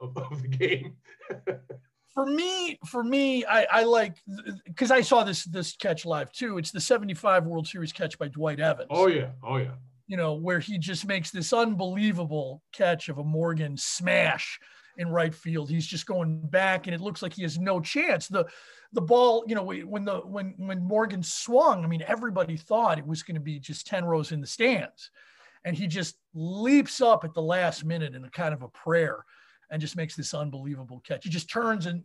[0.00, 0.96] of, of the game.
[2.14, 4.16] for me, for me, I, I like
[4.64, 6.58] because I saw this this catch live too.
[6.58, 8.88] It's the '75 World Series catch by Dwight Evans.
[8.90, 9.72] Oh yeah, oh yeah
[10.06, 14.60] you know, where he just makes this unbelievable catch of a Morgan smash
[14.98, 15.68] in right field.
[15.68, 18.28] He's just going back, and it looks like he has no chance.
[18.28, 18.46] The
[18.92, 23.06] the ball, you know, when the when when Morgan swung, I mean, everybody thought it
[23.06, 25.10] was going to be just ten rows in the stands,
[25.64, 29.24] and he just leaps up at the last minute in a kind of a prayer,
[29.70, 31.24] and just makes this unbelievable catch.
[31.24, 32.02] He just turns and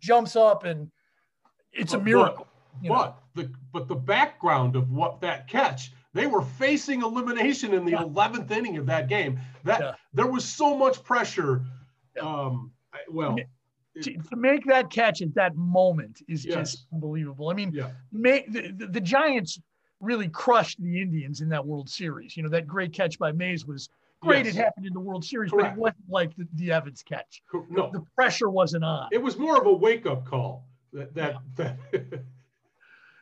[0.00, 0.90] jumps up, and
[1.72, 2.46] it's a miracle.
[2.82, 7.84] But, but the but the background of what that catch they were facing elimination in
[7.84, 8.02] the yeah.
[8.02, 9.38] 11th inning of that game.
[9.64, 9.94] That yeah.
[10.14, 11.62] there was so much pressure.
[12.20, 12.70] Um,
[13.08, 13.36] well,
[14.00, 16.54] to, to, make that catch at that moment is yes.
[16.54, 17.50] just unbelievable.
[17.50, 17.90] I mean, yeah.
[18.12, 19.60] may, the, the, the, Giants
[20.00, 22.36] really crushed the Indians in that World Series.
[22.36, 23.88] You know, that great catch by Mays was
[24.24, 24.54] Great, Yes.
[24.56, 25.70] it happened in the World Series, Correct.
[25.70, 27.42] but it wasn't like the, the Evans catch.
[27.70, 29.08] No, The pressure wasn't on.
[29.12, 30.66] it was more of a wake up call.
[30.92, 31.76] That that, that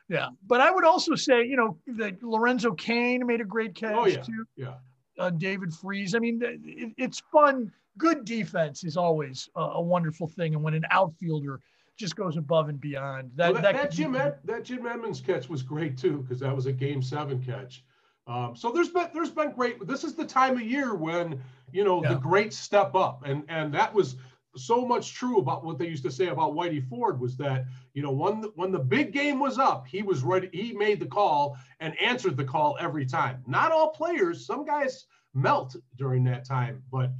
[0.09, 3.95] Yeah, but I would also say, you know, that Lorenzo Cain made a great catch
[3.95, 4.21] Oh, yeah.
[4.21, 4.45] too.
[4.55, 4.73] yeah.
[5.17, 6.13] Uh, David Freese.
[6.13, 7.71] I mean, it, it's fun.
[7.97, 11.59] Good defense is always a, a wonderful thing, and when an outfielder
[11.95, 15.21] just goes above and beyond, that Well, that, that, be- Jim Ed, that Jim Edmonds
[15.21, 17.83] catch was great too because that was a Game Seven catch.
[18.27, 19.85] Um, so there's been there's been great.
[19.85, 22.09] This is the time of year when you know Yeah.
[22.09, 24.15] the great step up, and and that was
[24.55, 28.01] so much true about what they used to say about Whitey Ford was that you
[28.03, 30.49] know when the, when the big game was up, he was ready.
[30.53, 33.43] He made the call and answered the call every time.
[33.47, 34.45] Not all players.
[34.45, 37.11] Some guys melt during that time, but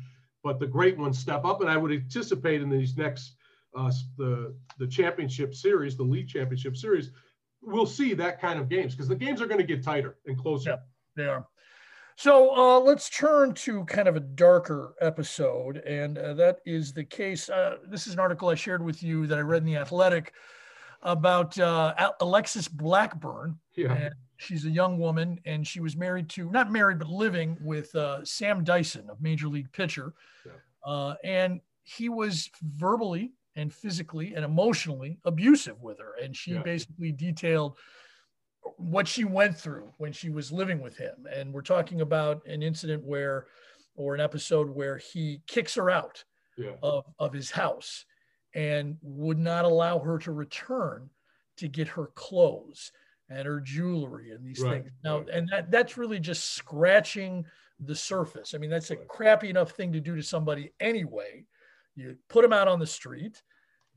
[0.43, 3.35] but the great ones step up, and I would anticipate in these next
[3.75, 7.11] uh, the the championship series, the league championship series,
[7.61, 10.37] we'll see that kind of games because the games are going to get tighter and
[10.37, 10.79] closer.
[11.15, 11.47] They are.
[12.15, 17.03] So uh, let's turn to kind of a darker episode, and uh, that is the
[17.03, 17.49] case.
[17.49, 20.33] Uh, this is an article I shared with you that I read in the Athletic
[21.01, 23.59] about uh, Alexis Blackburn.
[23.75, 23.93] Yeah.
[23.93, 27.93] And she's a young woman, and she was married to not married but living with
[27.95, 30.13] uh, Sam Dyson, a major league pitcher,
[30.45, 30.51] Yeah.
[30.85, 36.61] uh, and he was verbally and physically and emotionally abusive with her, and she Yeah.
[36.61, 37.77] basically detailed
[38.77, 41.27] what she went through when she was living with him.
[41.31, 43.47] And we're talking about an incident where,
[43.95, 46.23] or an episode where he kicks her out
[46.57, 46.75] Yeah.
[46.81, 48.05] of, of his house
[48.53, 51.09] and would not allow her to return
[51.57, 52.91] to get her clothes
[53.29, 54.91] and her jewelry and these Right, things.
[55.03, 55.29] Now, right.
[55.29, 57.45] and that that's really just scratching
[57.79, 58.53] the surface.
[58.53, 59.07] I mean, that's a Right.
[59.07, 61.45] crappy enough thing to do to somebody anyway.
[61.95, 63.41] You put them out on the street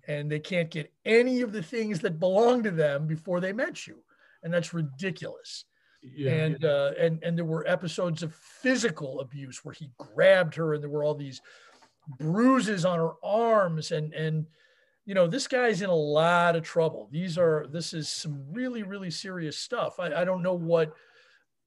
[0.09, 3.87] and they can't get any of the things that belong to them before they met
[3.87, 4.03] you.
[4.43, 5.65] And that's ridiculous.
[6.03, 6.31] Yeah.
[6.31, 10.83] and uh, and and there were episodes of physical abuse where he grabbed her and
[10.83, 11.41] there were all these
[12.19, 13.91] bruises on her arms.
[13.91, 14.47] And and
[15.05, 17.09] you know this guy's in a lot of trouble.
[17.11, 19.99] These are this is some really really serious stuff.
[19.99, 20.95] I, I don't know what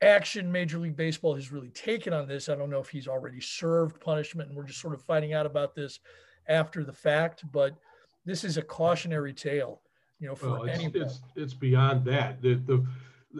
[0.01, 2.47] action major league baseball has really taken on this.
[2.47, 5.45] I don't know if he's already served punishment and we're just sort of finding out
[5.45, 5.99] about this
[6.47, 7.75] after the fact but
[8.25, 9.82] this is a cautionary tale
[10.19, 12.41] you know for well, it's, anyone it's it's beyond that.
[12.41, 12.86] The the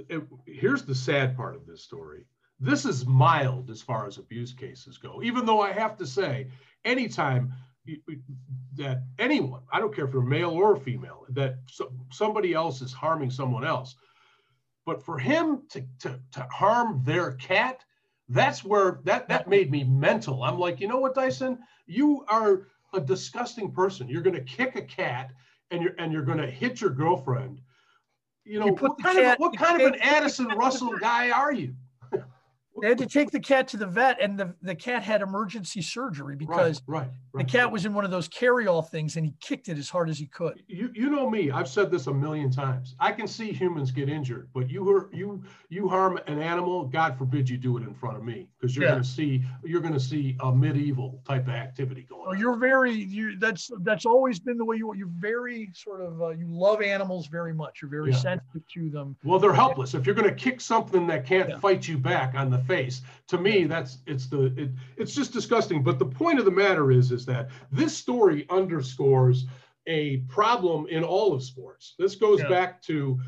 [0.08, 2.26] it, here's the sad part of this story.
[2.60, 5.22] This is mild as far as abuse cases go.
[5.24, 6.48] Even though I have to say,
[6.86, 7.54] anytime
[8.76, 12.94] that anyone, I don't care if you're male or female, that so, somebody else is
[12.94, 13.96] harming someone else,
[14.86, 17.84] but for him to to to harm their cat,
[18.28, 20.44] that's where that that made me mental.
[20.44, 24.10] I'm like, you know what, Dyson, you are a disgusting person.
[24.10, 25.32] You're going to kick a cat
[25.72, 27.62] and you're and you're going to hit your girlfriend.
[28.46, 31.76] You know You what kind of what kind of an Addison Russell guy are you?
[32.82, 35.82] They had to take the cat to the vet, and the, the cat had emergency
[35.82, 37.48] surgery because right, right, the right.
[37.48, 40.18] cat was in one of those carry-all things, and he kicked it as hard as
[40.18, 40.62] he could.
[40.68, 41.52] You you know me.
[41.52, 42.96] I've said this a million times.
[43.00, 46.86] I can see humans get injured, but you you you harm an animal.
[46.86, 48.92] God forbid you do it in front of me because you're Yeah.
[48.92, 52.24] going to see you're going to see a medieval type of activity going.
[52.28, 52.40] Oh, on.
[52.40, 53.38] you're very you.
[53.38, 54.96] That's that's always been the way you are.
[54.96, 57.82] You're very sort of uh, you love animals very much.
[57.82, 58.18] You're very Yeah.
[58.18, 59.16] sensitive to them.
[59.24, 59.94] Well, they're helpless.
[59.94, 61.60] If you're going to kick something that can't Yeah.
[61.60, 65.84] fight you back on the face, to me, that's it's the it, it's just disgusting.
[65.84, 69.46] But the point of the matter is, is that this story underscores
[69.88, 71.96] a problem in all of sports.
[71.98, 72.50] This goes Yeah.
[72.50, 73.20] back to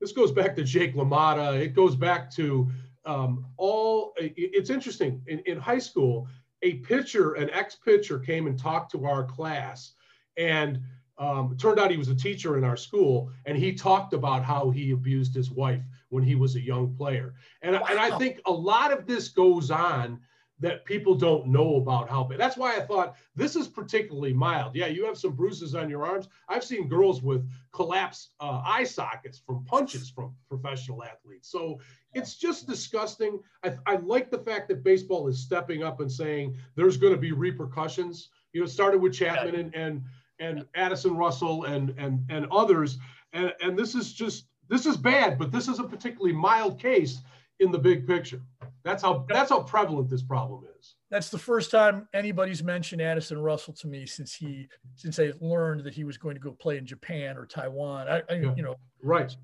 [0.00, 1.58] this goes back to Jake LaMotta.
[1.60, 2.68] It goes back to
[3.04, 4.12] um, all.
[4.18, 6.26] it- It's interesting in, in high school.
[6.62, 9.92] A pitcher, an ex-pitcher, came and talked to our class,
[10.36, 10.78] and
[11.16, 14.42] um, it turned out he was a teacher in our school, and he talked about
[14.44, 17.34] how he abused his wife when he was a young player.
[17.62, 20.20] And, and I think a lot of this goes on
[20.60, 22.38] that people don't know about how bad.
[22.38, 24.76] That's why I thought this is particularly mild.
[24.76, 26.28] Yeah, you have some bruises on your arms.
[26.48, 31.50] I've seen girls with collapsed uh, eye sockets from punches from professional athletes.
[31.50, 31.80] So
[32.12, 33.40] it's just disgusting.
[33.64, 37.20] I, I like the fact that baseball is stepping up and saying there's going to
[37.20, 38.28] be repercussions.
[38.52, 40.02] You know, it started with Chapman and and
[40.40, 42.98] and Addison Russell and and and others.
[43.32, 47.18] And and this is just this is bad, but this is a particularly mild case
[47.58, 48.40] in the big picture.
[48.84, 50.94] That's how that's how prevalent this problem is.
[51.10, 55.84] That's the first time anybody's mentioned Addison Russell to me since he since I learned
[55.84, 58.08] that he was going to go play in Japan or Taiwan.
[58.08, 58.54] I, I Yeah.
[58.56, 59.36] you know Right.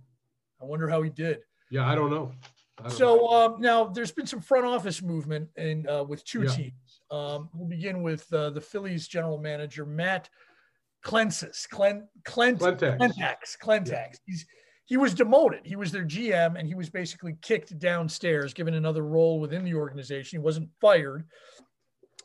[0.62, 1.40] I wonder how he did.
[1.70, 2.32] Yeah, I don't know.
[2.78, 2.96] I don't know.
[2.96, 6.50] So um, now there's been some front office movement and uh, with two Yeah.
[6.50, 7.00] teams.
[7.10, 10.30] Um, we'll begin with uh, the Phillies general manager Matt
[11.04, 12.98] Clensis, Clen, Clent, Clentex.
[12.98, 14.16] Clentax, Clentax.
[14.24, 14.46] He's
[14.87, 15.61] he was demoted.
[15.64, 19.75] He was their GM and he was basically kicked downstairs, given another role within the
[19.75, 20.40] organization.
[20.40, 21.25] He wasn't fired,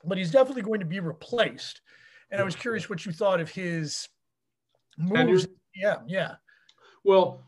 [0.05, 1.81] but he's definitely going to be replaced.
[2.29, 4.07] And I was curious what you thought of his
[4.97, 5.47] moves.
[5.75, 6.35] Yeah, yeah.
[7.03, 7.43] Well,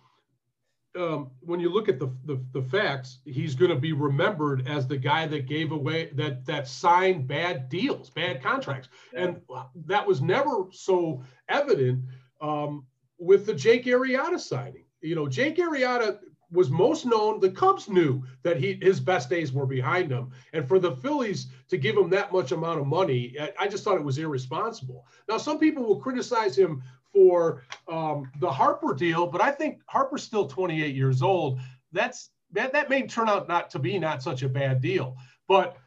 [0.96, 4.88] um, when you look at the, the, the facts, he's going to be remembered as
[4.88, 9.42] the guy that gave away that that signed bad deals, bad contracts, and
[9.88, 12.04] that was never so evident
[12.42, 12.86] um,
[13.18, 14.86] with the Jake Arrieta signing.
[15.04, 16.20] You know, Jake Arrieta
[16.52, 17.40] was most known.
[17.40, 21.48] The Cubs knew that he his best days were behind him, and for the Phillies
[21.68, 25.06] to give him that much amount of money, I, just thought it was irresponsible.
[25.28, 30.24] Now, some people will criticize him for um, the Harper deal, but I think Harper's
[30.24, 31.60] still 28 years old.
[31.92, 35.78] That's that that may turn out not to be not such a bad deal, but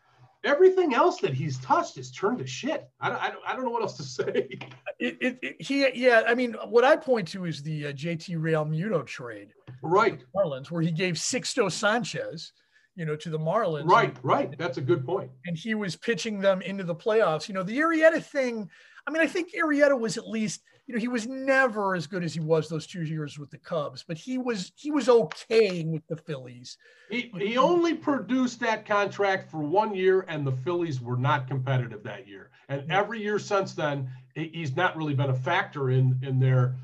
[0.46, 2.88] everything else that he's touched is turned to shit.
[3.00, 4.59] I don't, I don't, I don't know what else to say.
[4.98, 8.38] It, it, it, he, yeah, I mean, what I point to is the uh, JT
[8.38, 9.48] Realmuto trade,
[9.82, 10.22] right?
[10.35, 12.52] Marlins, where he gave Sixto Sanchez,
[12.94, 13.90] you know, to the Marlins.
[13.90, 14.56] Right, right.
[14.56, 15.30] That's a good point.
[15.44, 17.48] And he was pitching them into the playoffs.
[17.48, 18.70] You know, the Arrieta thing.
[19.06, 22.22] I mean, I think Arrieta was at least you know, he was never as good
[22.22, 25.85] as he was those two years with the Cubs, but he was he was okay
[25.85, 26.79] with the Phillies.
[27.11, 32.05] He, he only produced that contract for one year, and the Phillies were not competitive
[32.05, 32.51] that year.
[32.68, 36.77] And every year since then, he's not really been a factor in in their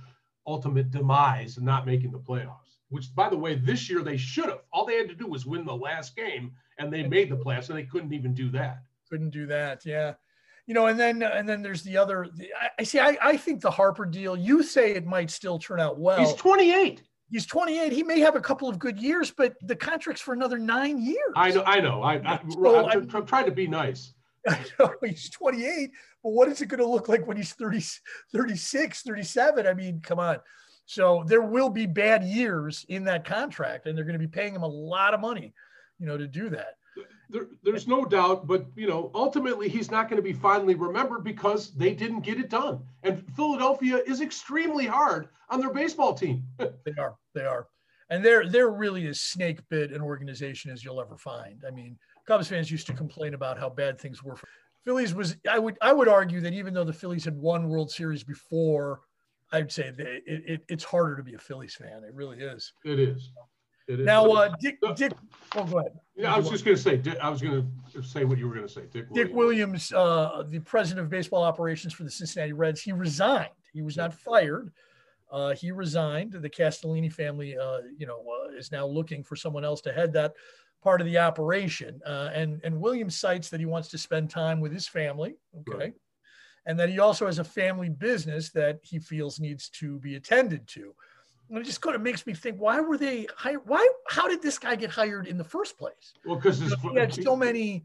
[0.49, 2.59] ultimate demise and not making the playoffs.
[2.89, 4.63] Which, by the way, this year they should have.
[4.73, 7.69] All they had to do was win the last game, and they made the playoffs,
[7.69, 8.83] and they couldn't even do that.
[9.09, 10.15] Couldn't do that, yeah
[10.67, 12.29] you know, and then and then there's the other.
[12.79, 13.01] I see.
[13.01, 14.37] I, I think the Harper deal.
[14.37, 16.21] You say it might still turn out well.
[16.21, 17.03] He's 28.
[17.31, 17.93] He's 28.
[17.93, 21.33] He may have a couple of good years, but the contract's for another nine years.
[21.35, 21.65] I know.
[21.65, 22.03] I know.
[22.03, 24.13] I, I, so, I'm, I'm, trying to be nice.
[24.49, 25.91] I know he's 28,
[26.23, 27.83] but what is it going to look like when he's 30,
[28.33, 29.67] 36, 37?
[29.67, 30.39] I mean, come on.
[30.85, 34.55] So there will be bad years in that contract, and they're going to be paying
[34.55, 35.55] him a lot of money,
[35.99, 36.75] you know, to do that
[37.33, 41.25] there, there's no doubt, but you know, ultimately he's not going to be finally remembered
[41.25, 42.81] because they didn't get it done.
[43.03, 46.45] And Philadelphia is extremely hard on their baseball team.
[46.59, 47.69] they are, they are,
[48.11, 51.65] and they're they're really as snake bit an organization as you'll ever find.
[51.67, 54.37] I mean, Cubs fans used to complain about how bad things were.
[54.37, 54.47] For
[54.85, 57.91] Phillies was I would I would argue that even though the Phillies had won World
[57.91, 59.01] Series before,
[59.53, 62.05] I'd say that it, it, it's harder to be a Phillies fan.
[62.05, 62.73] It really is.
[62.85, 63.31] It is.
[64.01, 65.13] Now, uh, Dick, Dick,
[65.57, 65.93] oh, go ahead.
[66.17, 68.49] Yeah, I was just going to say, Dick, I was going to say what you
[68.49, 68.83] were going to say.
[68.91, 72.93] Dick, Dick Williams, Williams uh, the president of baseball operations for the Cincinnati Reds, he
[72.93, 73.51] resigned.
[73.73, 74.73] He was not fired.
[75.31, 76.33] Uh, he resigned.
[76.33, 80.13] The Castellini family, uh, you know, uh, is now looking for someone else to head
[80.13, 80.35] that
[80.83, 82.01] part of the operation.
[82.05, 85.37] Uh, and and Williams cites that he wants to spend time with his family.
[85.61, 85.79] Okay.
[85.79, 85.95] Right.
[86.67, 90.69] And that he also has a family business that he feels needs to be attended
[90.69, 90.95] to
[91.61, 94.59] it just kind of makes me think why were they hired why how did this
[94.59, 97.85] guy get hired in the first place well because he had so many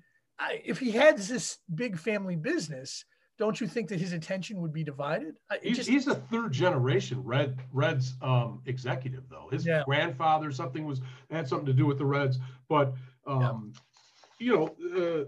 [0.63, 3.05] if he had this big family business
[3.37, 7.21] don't you think that his attention would be divided he's, just, he's a third generation
[7.23, 9.83] red reds um, executive though his yeah.
[9.85, 12.93] grandfather something was had something to do with the reds but
[13.25, 13.73] um,
[14.39, 14.45] yeah.
[14.47, 15.25] you know uh,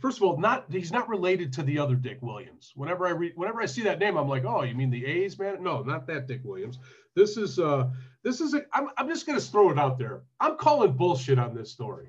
[0.00, 2.72] first of all, not he's not related to the other Dick Williams.
[2.74, 5.38] Whenever I read, whenever I see that name, I'm like, oh, you mean the A's
[5.38, 5.62] man?
[5.62, 6.78] No, not that Dick Williams.
[7.14, 7.90] This is uh,
[8.22, 8.62] this is a.
[8.72, 10.22] I'm I'm just gonna throw it out there.
[10.40, 12.08] I'm calling bullshit on this story.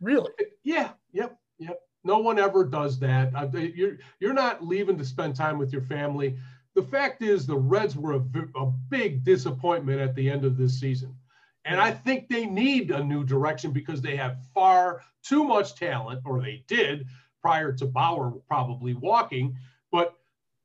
[0.00, 0.32] Really?
[0.62, 0.90] Yeah.
[1.12, 1.38] Yep.
[1.58, 1.80] Yep.
[2.04, 3.32] No one ever does that.
[3.34, 6.36] I, you're you're not leaving to spend time with your family.
[6.74, 8.24] The fact is, the Reds were a,
[8.56, 11.14] a big disappointment at the end of this season.
[11.64, 16.20] And I think they need a new direction because they have far too much talent,
[16.26, 17.06] or they did,
[17.44, 19.54] prior to Bauer probably walking,
[19.92, 20.14] but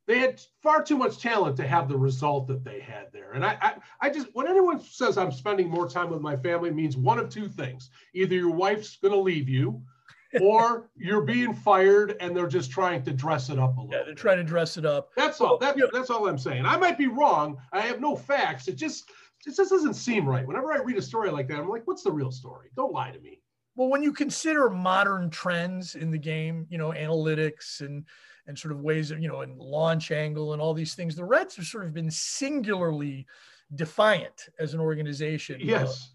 [0.07, 3.33] they had far too much talent to have the result that they had there.
[3.33, 6.71] And I, I, I just, when anyone says I'm spending more time with my family,
[6.71, 9.81] means one of two things: either your wife's going to leave you,
[10.41, 13.93] or you're being fired, and they're just trying to dress it up a little.
[13.93, 15.09] Yeah, they're trying to dress it up.
[15.17, 15.57] That's all.
[15.57, 16.65] That, that's all I'm saying.
[16.65, 17.57] I might be wrong.
[17.73, 18.69] I have no facts.
[18.69, 19.11] It just,
[19.45, 20.47] it just doesn't seem right.
[20.47, 22.69] Whenever I read a story like that, I'm like, what's the real story?
[22.77, 23.41] Don't lie to me.
[23.79, 28.03] Well, when you consider modern trends in the game, you know, analytics and
[28.45, 31.23] and sort of ways of, you know, and launch angle and all these things, the
[31.23, 33.25] Reds have sort of been singularly
[33.75, 35.61] defiant as an organization.
[35.61, 36.11] Yes.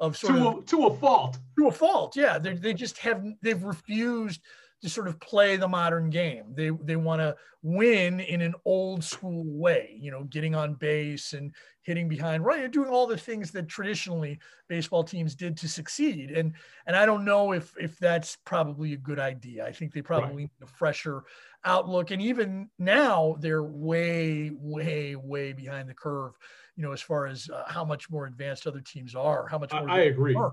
[0.00, 1.38] Uh, of sort to of a, to a fault.
[1.58, 2.38] To a fault, yeah.
[2.38, 4.40] They they just have they've refused
[4.82, 6.44] to sort of play the modern game.
[6.54, 11.32] They they want to win in an old school way, you know, getting on base
[11.32, 16.32] and hitting behind right, doing all the things that traditionally baseball teams did to succeed.
[16.32, 16.54] And
[16.86, 19.64] and I don't know if if that's probably a good idea.
[19.64, 20.36] I think they probably right.
[20.36, 21.22] need a fresher
[21.64, 22.10] outlook.
[22.10, 26.36] And even now they're way, way, way behind the curve
[26.76, 29.72] you know, as far as uh, how much more advanced other teams are, how much
[29.72, 29.88] more.
[29.90, 30.34] I, I agree.
[30.34, 30.52] Are,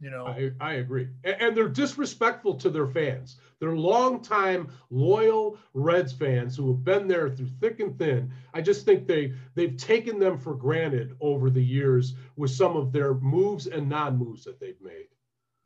[0.00, 1.08] you know, I, I agree.
[1.24, 3.36] And, and, they're disrespectful to their fans.
[3.60, 8.30] They're longtime loyal Reds fans who have been there through thick and thin.
[8.52, 12.92] I just think they they've taken them for granted over the years with some of
[12.92, 15.08] their moves and non-moves that they've made.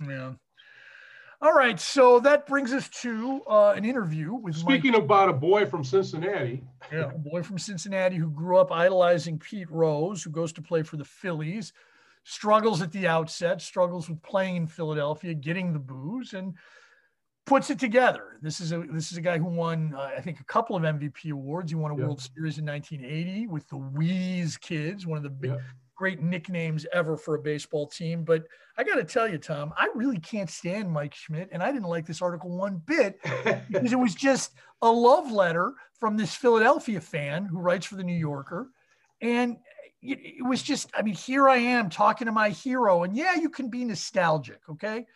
[0.06, 0.32] Yeah.
[1.42, 4.56] All right, so that brings us to uh, an interview with.
[4.56, 6.62] Speaking Mike, about a boy from Cincinnati.
[6.92, 10.82] Yeah, a boy from Cincinnati who grew up idolizing Pete Rose, who goes to play
[10.82, 11.72] for the Phillies,
[12.24, 16.54] struggles at the outset, struggles with playing in Philadelphia, getting the booze, and
[17.46, 18.38] puts it together.
[18.42, 20.82] This is a this is a guy who won, uh, I think, a couple of
[20.82, 21.70] MVP awards.
[21.70, 22.04] He won a yeah.
[22.04, 25.50] World Series in 1980 with the Wheeze Kids, one of the big.
[25.50, 25.58] Yeah
[26.00, 28.24] great nicknames ever for a baseball team.
[28.24, 28.44] But
[28.78, 31.50] I got to tell you, Tom, I really can't stand Mike Schmidt.
[31.52, 33.20] And I didn't like this article one bit
[33.68, 38.02] because it was just a love letter from this Philadelphia fan who writes for the
[38.02, 38.70] New Yorker.
[39.20, 39.58] And
[40.02, 43.02] it, was just, I mean, here I am talking to my hero.
[43.02, 44.60] And yeah, you can be nostalgic.
[44.68, 45.06] Okay.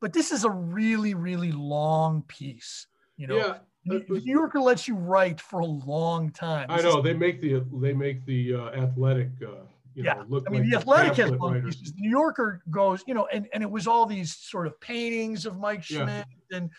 [0.00, 2.86] But this is a really, really long piece.
[3.16, 3.58] You know, yeah.
[3.84, 6.68] New Yorker lets you write for a long time.
[6.68, 9.64] This I know they make the they make the uh, athletic uh,
[9.94, 10.22] you yeah.
[10.28, 11.92] know, I mean, like the Athletic has one pieces.
[11.92, 15.46] The New Yorker goes, you know, and, and it was all these sort of paintings
[15.46, 16.58] of Mike Schmidt yeah.
[16.58, 16.70] and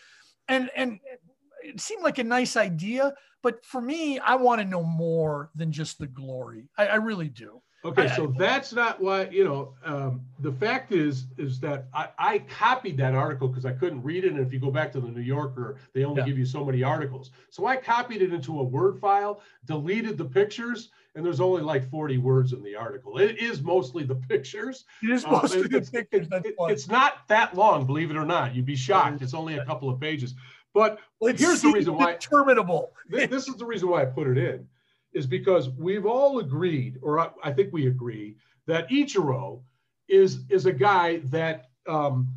[0.48, 0.98] and and
[1.62, 5.72] it seemed like a nice idea, but for me, I want to know more than
[5.72, 6.68] just the glory.
[6.76, 7.60] I, I really do.
[7.84, 9.74] Okay, I, so that's not why you know.
[9.84, 14.24] Um, the fact is, is that I, I copied that article because I couldn't read
[14.24, 16.26] it, and if you go back to the New Yorker, they only yeah.
[16.26, 17.30] give you so many articles.
[17.50, 21.90] So I copied it into a Word file, deleted the pictures, and there's only like
[21.90, 23.18] 40 words in the article.
[23.18, 24.84] It is mostly the pictures.
[25.02, 26.28] It is uh, mostly uh, the pictures.
[26.30, 28.54] It, it's not that long, believe it or not.
[28.54, 29.22] You'd be shocked.
[29.22, 30.34] It's only a couple of pages.
[30.74, 32.14] But here's the reason why.
[32.14, 32.92] Terminable.
[33.08, 34.66] this, this is the reason why I put it in,
[35.12, 39.62] is because we've all agreed, or I, I think we agree, that Ichiro
[40.08, 42.28] is is a guy that um,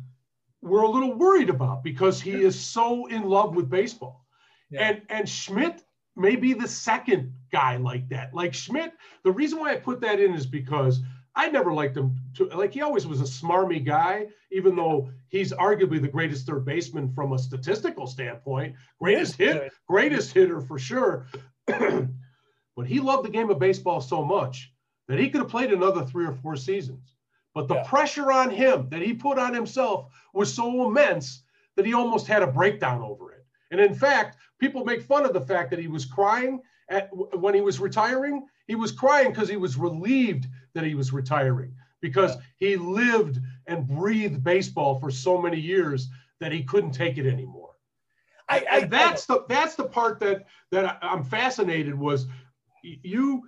[0.62, 4.26] we're a little worried about because he is so in love with baseball.
[4.70, 4.88] Yeah.
[4.88, 5.84] And and Schmidt
[6.16, 8.34] may be the second guy like that.
[8.34, 11.00] Like Schmidt, the reason why I put that in is because
[11.36, 15.52] I never liked him to like he always was a smarmy guy, even though he's
[15.52, 21.26] arguably the greatest third baseman from a statistical standpoint, greatest hit, greatest hitter for sure.
[21.66, 24.72] but he loved the game of baseball so much
[25.08, 27.14] that he could have played another three or four seasons.
[27.54, 27.84] But the yeah.
[27.84, 31.42] pressure on him that he put on himself was so immense
[31.76, 33.44] that he almost had a breakdown over it.
[33.70, 37.54] And in fact, people make fun of the fact that he was crying at, when
[37.54, 38.46] he was retiring.
[38.66, 40.46] He was crying because he was relieved
[40.76, 46.08] that he was retiring because he lived and breathed baseball for so many years
[46.40, 47.70] that he couldn't take it anymore.
[48.48, 52.26] I, I that's the that's the part that that I'm fascinated was
[52.82, 53.42] you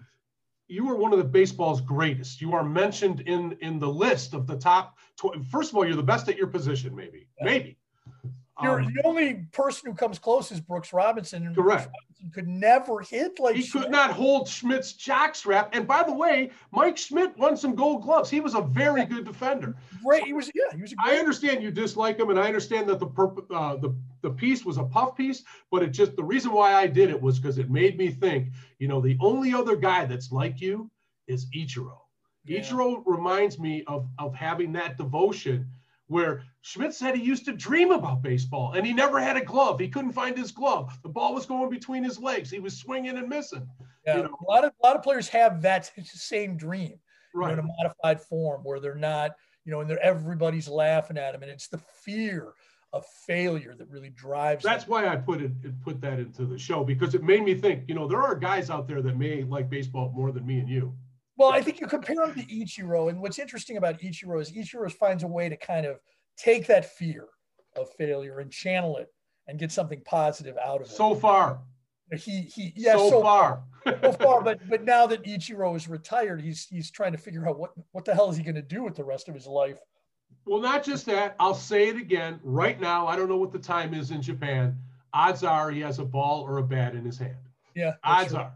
[0.66, 2.40] you were one of the baseball's greatest.
[2.40, 4.96] You are mentioned in in the list of the top.
[5.16, 7.78] Tw- First of all, you're the best at your position, maybe, maybe.
[8.62, 11.46] You're, um, the only person who comes close is Brooks Robinson.
[11.46, 11.84] And correct.
[11.84, 13.84] Brooks Robinson could never hit like he Schmidt.
[13.84, 15.68] could not hold Schmidt's jockstrap.
[15.72, 18.28] And by the way, Mike Schmidt won some Gold Gloves.
[18.30, 19.76] He was a very good defender.
[20.04, 20.24] Great.
[20.24, 20.50] He was.
[20.54, 20.94] Yeah, he was.
[21.04, 23.06] I understand you dislike him, and I understand that the
[23.54, 26.86] uh, the the piece was a puff piece, but it just the reason why I
[26.86, 28.48] did it was because it made me think.
[28.78, 30.90] You know, the only other guy that's like you
[31.28, 31.98] is Ichiro.
[32.44, 32.60] Yeah.
[32.60, 35.70] Ichiro reminds me of of having that devotion
[36.08, 39.80] where Schmidt said he used to dream about baseball and he never had a glove.
[39.80, 40.98] He couldn't find his glove.
[41.02, 42.50] The ball was going between his legs.
[42.50, 43.66] He was swinging and missing.
[44.06, 44.36] Yeah, you know?
[44.46, 47.00] a lot of a lot of players have that same dream,
[47.34, 47.46] right.
[47.46, 49.30] know, in a modified form where they're not,
[49.64, 52.52] you know, and they're everybody's laughing at them, and it's the fear
[52.92, 54.62] of failure that really drives.
[54.62, 54.90] That's them.
[54.90, 57.84] why I put it put that into the show because it made me think.
[57.88, 60.68] You know, there are guys out there that may like baseball more than me and
[60.68, 60.92] you.
[61.38, 64.92] Well, I think you compare him to Ichiro, and what's interesting about Ichiro is Ichiro
[64.92, 65.98] finds a way to kind of
[66.38, 67.26] take that fear
[67.76, 69.08] of failure and channel it
[69.46, 70.92] and get something positive out of it.
[70.92, 71.60] So far.
[72.16, 76.40] He he yeah so, so far so far but but now that Ichiro is retired
[76.40, 78.82] he's he's trying to figure out what what the hell is he going to do
[78.82, 79.78] with the rest of his life.
[80.46, 81.36] Well, not just that.
[81.38, 83.06] I'll say it again right now.
[83.06, 84.78] I don't know what the time is in Japan.
[85.12, 87.36] Odds are he has a ball or a bat in his hand.
[87.74, 87.94] Yeah.
[88.02, 88.52] Odds are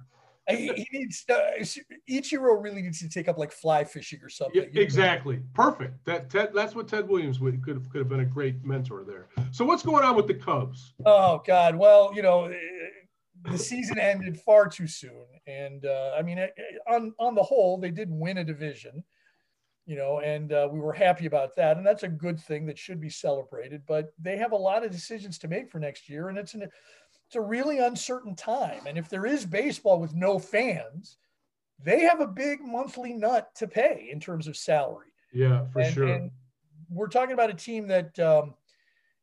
[0.48, 1.62] he needs uh,
[2.10, 4.68] Ichiro really needs to take up like fly fishing or something.
[4.72, 5.36] Yeah, exactly.
[5.36, 5.42] Know?
[5.54, 6.04] Perfect.
[6.04, 9.04] That Ted, that's what Ted Williams would could have, could have been a great mentor
[9.04, 9.28] there.
[9.52, 10.94] So what's going on with the Cubs?
[11.06, 11.76] Oh God.
[11.76, 12.52] Well, you know,
[13.50, 16.44] the season ended far too soon, and uh, I mean,
[16.88, 19.04] on on the whole, they did win a division.
[19.84, 22.78] You know, and uh, we were happy about that, and that's a good thing that
[22.78, 23.82] should be celebrated.
[23.86, 26.68] But they have a lot of decisions to make for next year, and it's an
[27.32, 28.82] it's a really uncertain time.
[28.86, 31.16] And if there is baseball with no fans,
[31.82, 35.14] they have a big monthly nut to pay in terms of salary.
[35.32, 36.06] Yeah, for and, sure.
[36.08, 36.30] And
[36.90, 38.52] we're talking about a team that, um,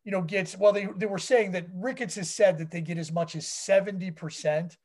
[0.03, 2.97] you know, gets, well, they, they were saying that Ricketts has said that they get
[2.97, 4.75] as much as 70%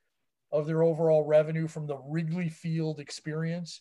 [0.52, 3.80] of their overall revenue from the Wrigley Field experience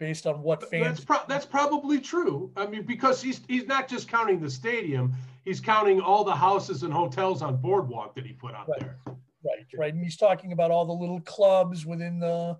[0.00, 0.84] based on what fans.
[0.84, 2.50] That's, pro- that's probably true.
[2.56, 5.14] I mean, because he's he's not just counting the stadium;
[5.44, 8.80] he's counting all the houses and hotels on Boardwalk that he put out right.
[8.80, 8.98] there.
[9.06, 12.58] Right, right, and he's talking about all the little clubs within the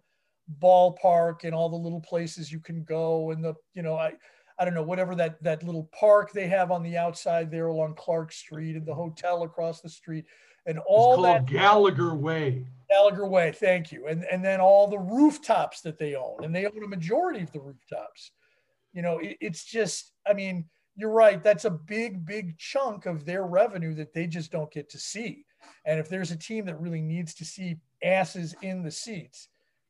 [0.60, 4.14] ballpark and all the little places you can go, and the you know I.
[4.58, 7.94] I don't know, whatever that that little park they have on the outside there along
[7.94, 10.26] Clark Street and the hotel across the street
[10.66, 12.66] and all it's that Gallagher Way.
[12.88, 14.06] Gallagher Way, thank you.
[14.06, 17.52] And and then all the rooftops that they own, and they own a majority of
[17.52, 18.32] the rooftops.
[18.92, 20.64] You know, it, it's just, I mean,
[20.96, 21.42] you're right.
[21.42, 25.44] That's a big, big chunk of their revenue that they just don't get to see.
[25.84, 29.48] And if there's a team that really needs to see asses in the seats,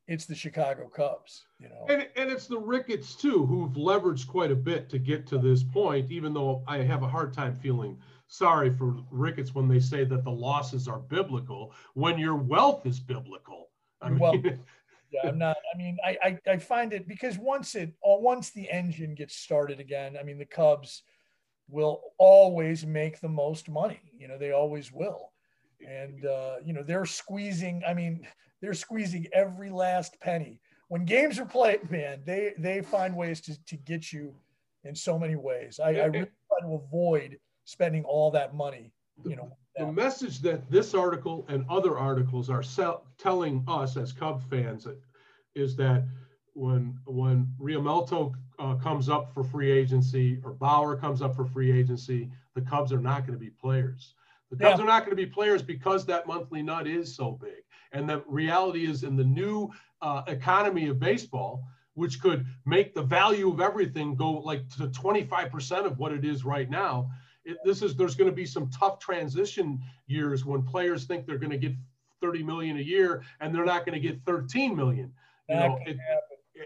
[0.09, 1.47] it's the Chicago Cubs.
[1.59, 5.27] You know, and and it's the Ricketts too, who've leveraged quite a bit to get
[5.29, 6.11] to this point.
[6.11, 7.97] Even though I have a hard time feeling
[8.27, 12.99] sorry for Ricketts when they say that the losses are biblical when your wealth is
[12.99, 13.69] biblical.
[14.03, 14.35] I mean, well,
[15.11, 15.57] yeah, I'm not.
[15.75, 19.37] I mean, I, I I find it because once it uh, once the engine gets
[19.37, 21.03] started again, I mean, the Cubs
[21.69, 24.01] will always make the most money.
[24.17, 25.33] You know, they always will,
[25.87, 27.83] and uh, you know they're squeezing.
[27.87, 28.27] I mean,
[28.61, 30.61] they're squeezing every last penny.
[30.89, 34.35] When games are played, man, they they find ways to to get you
[34.85, 35.81] in so many ways.
[35.83, 38.93] I, I really try to avoid spending all that money.
[39.25, 44.13] You know, the message that this article and other articles are sell, telling us as
[44.13, 44.87] Cub fans
[45.55, 46.05] is that
[46.55, 51.73] when when Realmuto uh, comes up for free agency or Bauer comes up for free
[51.73, 54.15] agency, the Cubs are not going to be players.
[54.51, 54.85] The Cubs yeah.
[54.85, 57.63] are not going to be players because that monthly nut is so big.
[57.93, 59.71] And the reality is, in the new
[60.03, 61.65] uh, economy of baseball,
[61.95, 66.45] which could make the value of everything go like to 25% of what it is
[66.45, 67.11] right now,
[67.51, 71.39] it, this is there's going to be some tough transition years when players think they're
[71.39, 71.73] going to get
[72.21, 75.13] 30 million a year and they're not going to get 13 million.
[75.49, 75.97] You that know, it,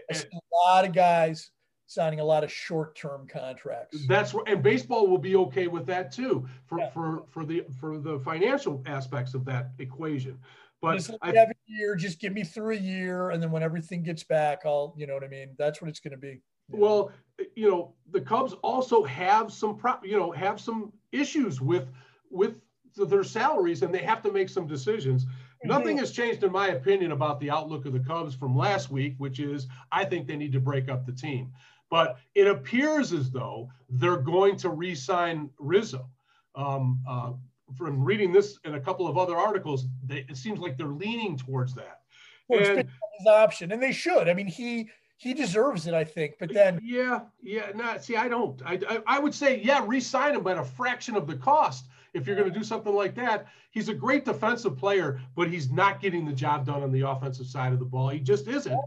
[0.09, 1.49] it, a lot of guys
[1.87, 4.05] signing a lot of short-term contracts.
[4.07, 6.89] That's and baseball will be okay with that too for yeah.
[6.89, 10.37] for for the for the financial aspects of that equation.
[10.81, 13.63] But just I, have a year, just give me through a year, and then when
[13.63, 15.55] everything gets back, I'll you know what I mean.
[15.57, 16.41] That's what it's going to be.
[16.69, 17.11] Well,
[17.55, 21.87] you know, the Cubs also have some pro, you know, have some issues with
[22.29, 22.55] with
[22.95, 25.25] their salaries, and they have to make some decisions.
[25.25, 25.69] Mm-hmm.
[25.69, 29.15] Nothing has changed, in my opinion, about the outlook of the Cubs from last week,
[29.17, 31.51] which is I think they need to break up the team.
[31.89, 36.09] But it appears as though they're going to re-sign Rizzo.
[36.55, 37.33] Um, uh,
[37.75, 41.37] from reading this and a couple of other articles, they, it seems like they're leaning
[41.37, 42.01] towards that.
[42.47, 44.29] Well, and, his option, and they should.
[44.29, 46.35] I mean, he he deserves it, I think.
[46.39, 47.71] But then, yeah, yeah.
[47.73, 48.61] No, see, I don't.
[48.65, 52.27] I, I, I would say, yeah, re-sign him by a fraction of the cost if
[52.27, 53.47] you're going to do something like that.
[53.71, 57.47] He's a great defensive player, but he's not getting the job done on the offensive
[57.47, 58.09] side of the ball.
[58.09, 58.79] He just isn't.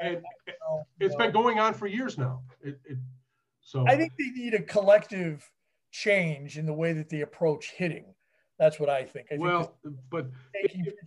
[0.00, 0.22] And
[1.00, 2.42] it's been going on for years now.
[2.62, 2.98] It, it,
[3.60, 5.48] so I think they need a collective
[5.90, 8.14] change in the way that they approach hitting.
[8.58, 9.26] That's what I think.
[9.30, 10.26] I well, think but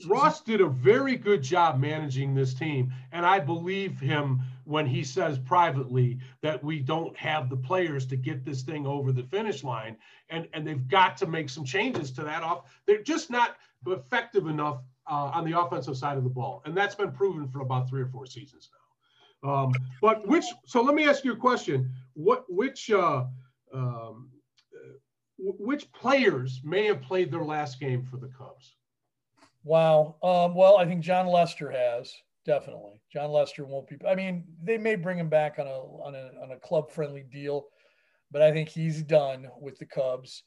[0.08, 5.04] Ross did a very good job managing this team, and I believe him when he
[5.04, 9.64] says privately that we don't have the players to get this thing over the finish
[9.64, 9.98] line,
[10.30, 12.66] and and they've got to make some changes to that off.
[12.86, 16.96] They're just not effective enough uh, on the offensive side of the ball, and that's
[16.96, 19.52] been proven for about three or four seasons now.
[19.52, 19.72] Um,
[20.02, 20.46] but which?
[20.68, 21.92] So let me ask you a question.
[22.14, 22.46] What?
[22.48, 22.92] Which?
[22.92, 23.26] Uh,
[23.74, 24.30] um,
[25.42, 28.76] which players may have played their last game for the Cubs?
[29.64, 30.16] Wow.
[30.24, 32.14] Um, well, I think Jon Lester has
[32.46, 33.02] definitely.
[33.14, 33.98] Jon Lester won't be.
[34.08, 37.24] I mean, they may bring him back on a on a on a club friendly
[37.24, 37.68] deal,
[38.32, 40.44] but I think he's done with the Cubs.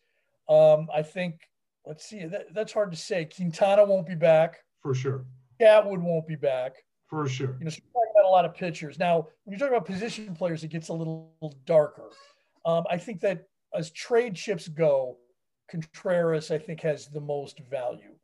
[0.48, 1.40] Um, I think.
[1.84, 2.24] Let's see.
[2.26, 3.24] That, that's hard to say.
[3.24, 5.24] Quintana won't be back for sure.
[5.60, 6.76] Chatwood won't be back
[7.08, 7.56] for sure.
[7.58, 9.26] You know, so talking about a lot of pitchers now.
[9.44, 11.34] When you talk about position players, it gets a little
[11.66, 12.10] darker.
[12.64, 15.16] Um, I think that as trade chips go,
[15.70, 18.14] Contreras, I think, has the most value.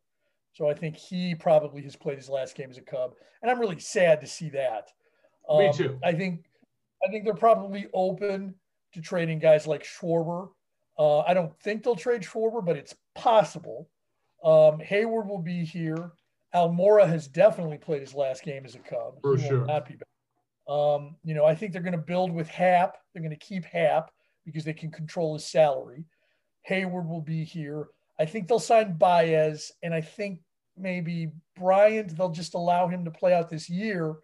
[0.53, 3.59] So I think he probably has played his last game as a Cub, and I'm
[3.59, 4.89] really sad to see that.
[5.49, 5.99] Um, Me too.
[6.03, 6.45] I think,
[7.05, 8.55] I think they're probably open
[8.93, 10.49] to trading guys like Schwarber.
[10.97, 13.89] Uh, I don't think they'll trade Schwarber, but it's possible.
[14.43, 16.11] Um, Heyward will be here.
[16.53, 19.21] Almora has definitely played his last game as a Cub.
[19.21, 19.65] For he sure.
[19.65, 20.07] not be back.
[20.67, 22.97] Um, you know, I think they're going to build with Happ.
[23.13, 24.11] They're going to keep Happ
[24.51, 26.05] because they can control his salary.
[26.69, 27.87] Heyward will be here.
[28.19, 30.41] I think they'll sign Baez, and I think
[30.77, 34.17] maybe Bryant, they'll just allow him to play out this year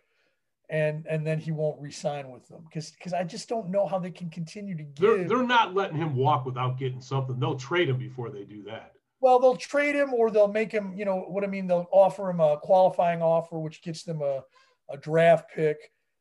[0.70, 4.00] and and then he won't resign with them because because I just don't know how
[4.00, 4.96] they can continue to give.
[5.00, 7.40] They're, they're not letting him walk without getting something.
[7.40, 8.94] They'll trade him before they do that.
[9.20, 10.94] Well, they'll trade him or they'll make him.
[10.96, 11.68] You know what I mean?
[11.68, 14.42] They'll offer him a qualifying offer, which gets them a,
[14.90, 15.78] a draft pick.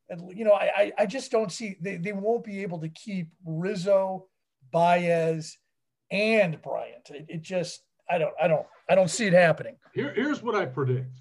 [0.08, 3.28] And you know, I I just don't see they they won't be able to keep
[3.44, 4.26] Rizzo,
[4.70, 5.56] Baez,
[6.10, 7.10] and Bryant.
[7.10, 9.76] It, it just I don't I don't I don't see it happening.
[9.94, 11.20] Here, here's what I predict.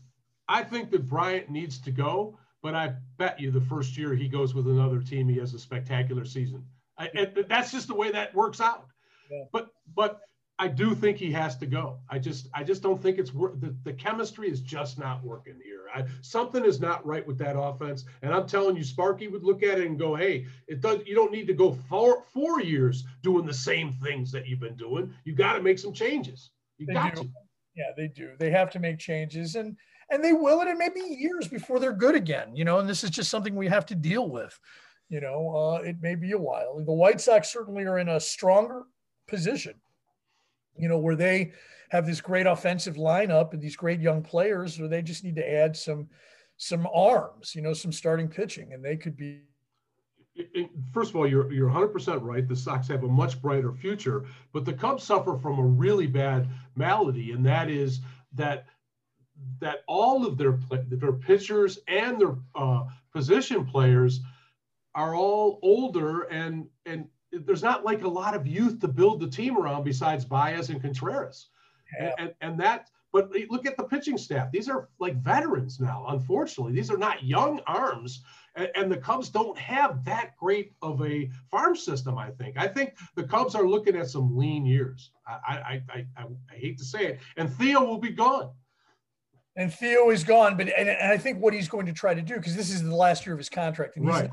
[0.49, 4.29] I think that Bryant needs to go but I bet you the first year he
[4.29, 6.65] goes with another team, he has a spectacular season.
[6.97, 8.87] I, and that's just the way that works out.
[9.29, 9.43] Yeah.
[9.51, 10.21] But but
[10.57, 11.99] I do think he has to go.
[12.09, 13.59] I just I just don't think it's work.
[13.59, 15.72] The, the chemistry is just not working here.
[15.93, 18.05] I, something is not right with that offense.
[18.21, 21.01] And I'm telling you, Sparky would look at it and go, "Hey, it does.
[21.05, 24.75] You don't need to go four four years doing the same things that you've been
[24.75, 25.13] doing.
[25.23, 26.51] You got to make some changes.
[26.77, 27.23] You they got do.
[27.23, 27.29] to."
[27.75, 28.31] Yeah, they do.
[28.37, 29.77] They have to make changes, and
[30.09, 32.55] and they will, and it may be years before they're good again.
[32.55, 34.59] You know, and this is just something we have to deal with.
[35.09, 36.83] You know, uh, it may be a while.
[36.83, 38.83] The White Sox certainly are in a stronger
[39.27, 39.75] position.
[40.77, 41.53] You know, where they
[41.93, 45.47] have this great offensive lineup and these great young players, or they just need to
[45.47, 46.09] add some
[46.57, 47.53] some arms.
[47.53, 49.41] You know, some starting pitching, and they could be
[50.91, 52.47] first of all, you're you're 100% right.
[52.47, 56.49] The Sox have a much brighter future, but the Cubs suffer from a really bad
[56.75, 57.99] malady, and that is
[58.33, 58.65] that
[59.59, 64.21] that all of their their pitchers and their uh, position players
[64.95, 69.27] are all older and and there's not like a lot of youth to build the
[69.27, 71.49] team around besides Baez and Contreras.
[71.99, 72.13] Yeah.
[72.17, 74.51] And, and, that but look at the pitching staff.
[74.51, 76.73] These are like veterans now, unfortunately.
[76.73, 78.23] These are not young arms.
[78.55, 82.57] And, and, the Cubs don't have that great of a farm system, I think.
[82.57, 85.11] I think the Cubs are looking at some lean years.
[85.27, 87.19] I, I, I, I, I hate to say it.
[87.37, 88.51] And Theo will be gone
[89.55, 90.57] and Theo is gone.
[90.57, 92.83] But and, and I think what he's going to try to do because this is
[92.83, 94.29] the last year of his contract, and right.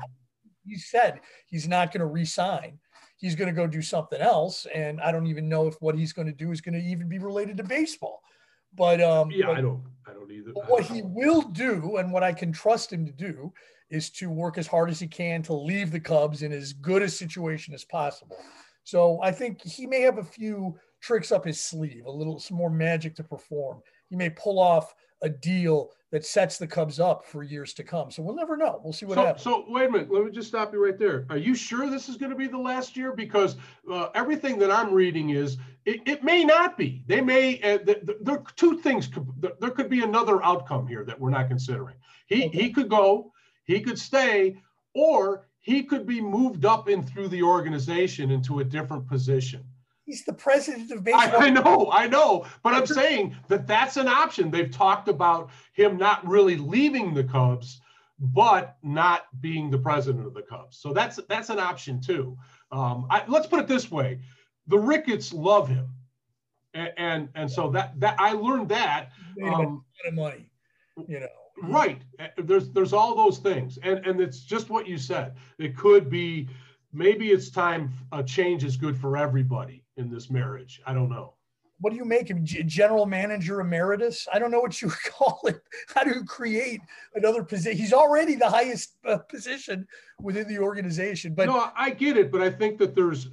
[0.65, 2.79] he said he's not going to resign.
[3.21, 6.11] He's going to go do something else, and I don't even know if what he's
[6.11, 8.21] going to do is going to even be related to baseball.
[8.75, 10.51] But um, yeah, but, I don't, I don't either.
[10.67, 13.53] what he will do, and what I can trust him to do,
[13.91, 17.03] is to work as hard as he can to leave the Cubs in as good
[17.03, 18.37] a situation as possible.
[18.83, 22.57] So I think he may have a few tricks up his sleeve, a little some
[22.57, 23.81] more magic to perform.
[24.09, 28.11] He may pull off a deal that sets the Cubs up for years to come.
[28.11, 28.81] So we'll never know.
[28.83, 29.43] We'll see what so, happens.
[29.43, 30.11] So wait a minute.
[30.11, 31.25] Let me just stop you right there.
[31.29, 33.13] Are you sure this is going to be the last year?
[33.13, 33.55] Because
[33.89, 37.03] uh, everything that I'm reading is it, it may not be.
[37.07, 37.61] They may.
[37.61, 37.79] Uh,
[38.21, 39.09] there are two things.
[39.59, 41.95] There could be another outcome here that we're not considering.
[42.27, 42.57] He okay.
[42.57, 43.31] he could go.
[43.63, 44.57] He could stay,
[44.93, 49.63] or he could be moved up in through the organization into a different position.
[50.11, 51.41] He's the president of baseball.
[51.41, 54.51] I, I, know, I know, but I'm saying that that's an option.
[54.51, 57.79] They've talked about him not really leaving the Cubs,
[58.19, 60.79] but not being the president of the Cubs.
[60.79, 62.37] So that's that's an option too.
[62.73, 64.19] Um, I, let's put it this way:
[64.67, 65.87] the Ricketts love him,
[66.73, 69.11] and and, and so that that I learned that.
[69.41, 70.51] Um, of money,
[71.07, 71.27] you know.
[71.63, 72.01] Right.
[72.37, 75.37] There's there's all those things, and and it's just what you said.
[75.57, 76.49] It could be
[76.91, 80.81] maybe it's time a change is good for everybody in this marriage.
[80.85, 81.33] I don't know.
[81.79, 82.45] What do you make him?
[82.45, 84.27] General manager emeritus?
[84.31, 85.61] I don't know what you call it.
[85.93, 86.81] How do you create
[87.15, 87.77] another position?
[87.77, 89.87] He's already the highest uh, position
[90.19, 91.33] within the organization.
[91.33, 92.31] But no, I get it.
[92.31, 93.29] But I think that there's,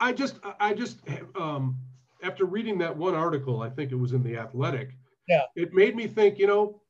[0.00, 1.00] I just, I just,
[1.38, 1.76] um,
[2.22, 4.96] after reading that one article, I think it was in the Athletic.
[5.28, 5.42] Yeah.
[5.54, 6.80] It made me think, you know,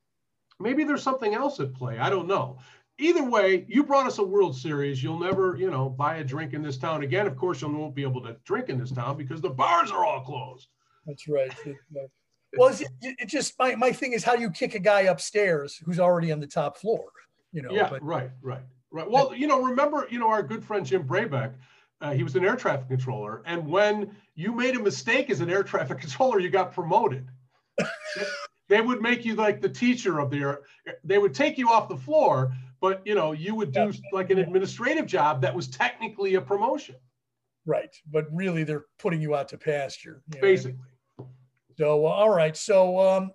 [0.60, 1.98] maybe there's something else at play.
[1.98, 2.58] I don't know
[3.02, 5.02] either way, you brought us a World Series.
[5.02, 7.26] You'll never, you know, buy a drink in this town again.
[7.26, 10.04] Of course, you won't be able to drink in this town because the bars are
[10.04, 10.68] all closed.
[11.06, 11.52] That's right.
[12.56, 15.80] well, it, it, just my, my thing is how do you kick a guy upstairs
[15.84, 17.04] who's already on the top floor?
[17.52, 17.72] You know.
[17.72, 17.88] Yeah.
[17.90, 18.30] But, right.
[18.40, 18.62] Right.
[18.90, 19.10] Right.
[19.10, 21.54] Well, you know, remember, you know, our good friend Jim Braybeck.
[22.02, 25.48] Uh, he was an air traffic controller, and when you made a mistake as an
[25.48, 27.28] air traffic controller, you got promoted.
[28.68, 30.60] they would make you like the teacher of the air.
[31.04, 32.52] They would take you off the floor,
[32.82, 36.96] but you know you would do like an administrative job that was technically a promotion.
[37.64, 40.76] Right but really they're putting you out to pasture basically.
[41.78, 43.30] So uh, all right so um,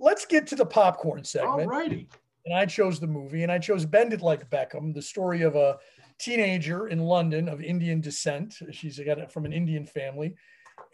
[0.00, 1.60] let's get to the popcorn segment.
[1.60, 2.08] All righty.
[2.46, 5.54] And i chose the movie and i chose bend it like beckham the story of
[5.54, 5.76] a
[6.18, 8.54] teenager in london of indian descent.
[8.72, 10.34] She's got it from an indian family.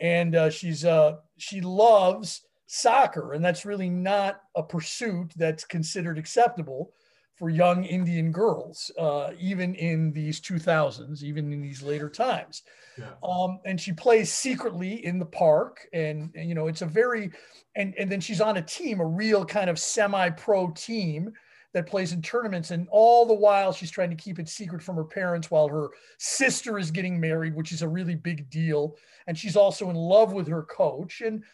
[0.01, 6.19] And uh, she's uh, she loves soccer and that's really not a pursuit that's considered
[6.19, 6.91] acceptable
[7.37, 12.63] for young Indian girls, uh, even in these 2000s, even in these later times.
[12.99, 13.11] Yeah.
[13.23, 17.31] Um, and she plays secretly in the park, and, and, you know it's a very,
[17.75, 21.33] and and then she's on a team, a real kind of semi-pro team
[21.75, 22.71] that plays in tournaments.
[22.71, 25.91] And all the while, she's trying to keep it secret from her parents while her
[26.17, 28.97] sister is getting married, which is a really big deal.
[29.27, 31.21] And she's also in love with her coach.
[31.21, 31.45] And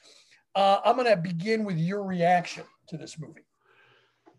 [0.55, 3.43] uh, I'm going to begin with your reaction to this movie.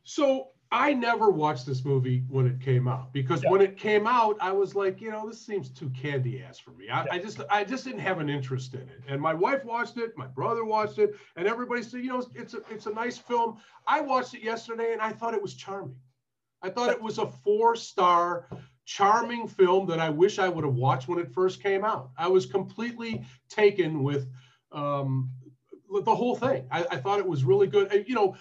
[0.04, 3.52] So I never watched this movie when it came out because yeah.
[3.52, 6.72] when it came out, I was like, you know, this seems too candy ass for
[6.72, 6.90] me.
[6.90, 7.12] I, yeah.
[7.12, 9.02] I, just, I just didn't have an interest in it.
[9.08, 12.56] And my wife watched it, my brother watched it, and everybody said, you know, it's
[12.56, 13.58] a, it's a nice film.
[13.86, 15.96] I watched it yesterday, and I thought it was charming.
[16.64, 18.48] I thought it was a four star,
[18.86, 22.10] charming film that I wish I would have watched when it first came out.
[22.18, 24.28] I was completely taken with
[24.72, 25.30] um,
[26.02, 26.66] the whole thing.
[26.72, 28.06] I, I, thought it was really good.
[28.08, 28.36] You know,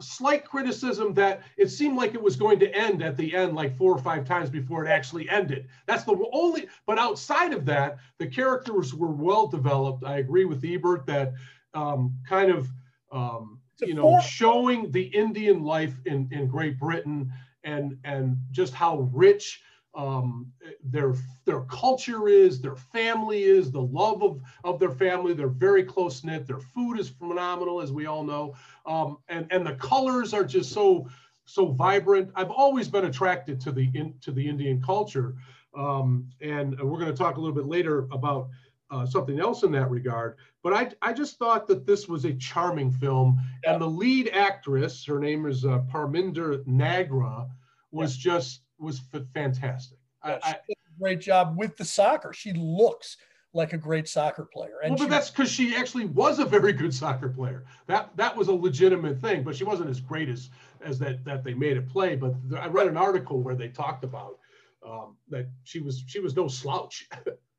[0.00, 3.76] slight criticism that it seemed like it was going to end at the end like
[3.76, 5.68] four or five times before it actually ended.
[5.86, 10.04] That's the only, but outside of that, the characters were well developed.
[10.04, 11.32] I agree with Ebert that
[11.74, 12.68] um, kind of,
[13.12, 17.32] um, you know, showing the Indian life in, in Great Britain
[17.64, 19.62] and, and just how rich
[19.98, 20.52] um,
[20.84, 25.34] their their culture is, their family is, the love of, of their family.
[25.34, 26.46] They're very close knit.
[26.46, 28.54] Their food is phenomenal, as we all know,
[28.86, 31.08] um, and and the colors are just so
[31.46, 32.30] so vibrant.
[32.36, 35.34] I've always been attracted to the in, to the Indian culture,
[35.76, 38.48] um, and we're going to talk a little bit later about.
[38.90, 40.38] Uh, something else in that regard.
[40.62, 43.38] But I, I just thought that this was a charming film.
[43.66, 47.50] And the lead actress, her name is uh, Parminder Nagra,
[47.90, 48.32] was yeah.
[48.32, 49.00] just was
[49.34, 49.98] fantastic.
[50.24, 50.56] Yeah, I,
[50.98, 52.32] great job with the soccer.
[52.32, 53.16] She looks
[53.54, 54.78] like a great soccer player.
[54.82, 57.64] And well, but that's because she actually was a very good soccer player.
[57.86, 60.50] That that was a legitimate thing, but she wasn't as great as
[60.82, 62.16] as that that they made it play.
[62.16, 64.38] But I read an article where they talked about
[64.86, 67.08] um, that she was she was no slouch.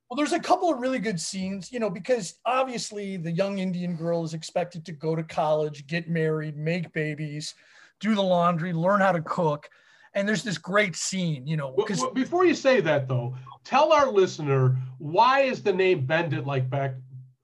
[0.09, 3.95] Well, there's a couple of really good scenes, you know, because obviously the young Indian
[3.95, 7.53] girl is expected to go to college, get married, make babies,
[7.99, 9.69] do the laundry, learn how to cook
[10.13, 11.73] and there's this great scene, you know.
[11.75, 16.33] Because well, before you say that, though, tell our listener why is the name Bend
[16.33, 16.95] It Like Beck,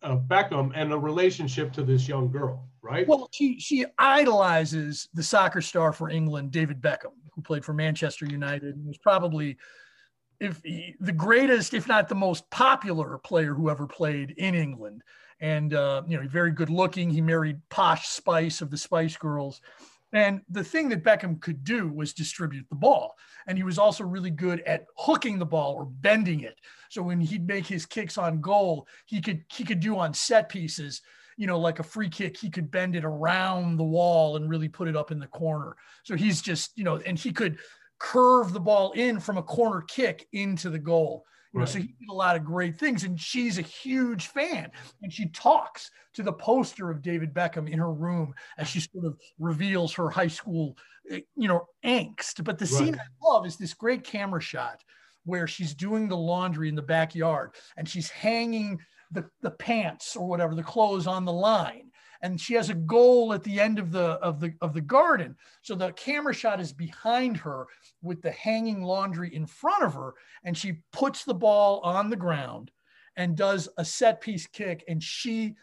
[0.01, 3.07] uh, Beckham and a relationship to this young girl, right?
[3.07, 8.25] Well, she she idolizes the soccer star for England, David Beckham, who played for Manchester
[8.25, 9.57] United and was probably
[10.39, 15.01] if he, the greatest, if not the most popular player who ever played in England.
[15.39, 17.09] And uh, you know, very good looking.
[17.09, 19.61] He married Posh Spice of the Spice Girls
[20.17, 23.15] and the thing that Beckham could do was distribute the ball.
[23.47, 26.59] And he was also really good at hooking the ball or bending it.
[26.89, 30.49] So when he'd make his kicks on goal, he could he could do on set
[30.49, 31.01] pieces,
[31.37, 34.69] you know, like a free kick, he could bend it around the wall and really
[34.69, 35.75] put it up in the corner.
[36.03, 37.57] So he's just, you know, and he could
[37.99, 41.25] curve the ball in from a corner kick into the goal.
[41.55, 44.69] You know, so he did a lot of great things, and she's a huge fan.
[45.01, 49.05] And she talks to the poster of David Beckham in her room as she sort
[49.05, 50.77] of reveals her high school,
[51.09, 52.43] eh, you know, angst.
[52.43, 52.73] But the right.
[52.73, 54.83] scene I love is this great camera shot
[55.23, 58.77] where she's doing the laundry in the backyard and she's hanging
[59.11, 61.84] the, the pants or whatever, the clothes on the line
[62.21, 65.35] and she has a goal at the end of the of the of the garden.
[65.61, 67.67] So the camera shot is behind her
[68.01, 70.13] with the hanging laundry in front of her
[70.43, 72.71] and she puts the ball on the ground
[73.17, 75.55] and does a set piece kick and she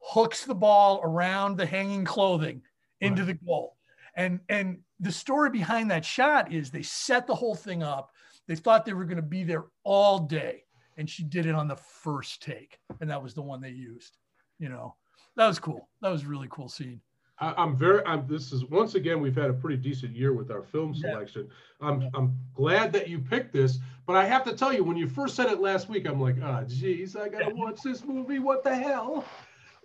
[0.00, 2.62] hooks the ball around the hanging clothing
[3.00, 3.38] into right.
[3.38, 3.76] the goal.
[4.14, 8.10] And and the story behind that shot is they set the whole thing up.
[8.48, 10.64] They thought they were going to be there all day
[10.96, 14.18] and she did it on the first take and that was the one they used
[14.58, 14.94] you know
[15.36, 15.88] that was cool.
[16.00, 17.00] That was really cool scene.
[17.38, 18.04] I, am very.
[18.06, 21.48] I'm, this is once again we've had a pretty decent year with our film selection.
[21.80, 21.88] Yeah.
[21.88, 22.08] I'm yeah.
[22.14, 25.34] I'm glad that you picked this, but I have to tell you, when you first
[25.34, 28.38] said it last week, I'm like, ah, oh, geez, I gotta watch this movie.
[28.38, 29.24] What the hell?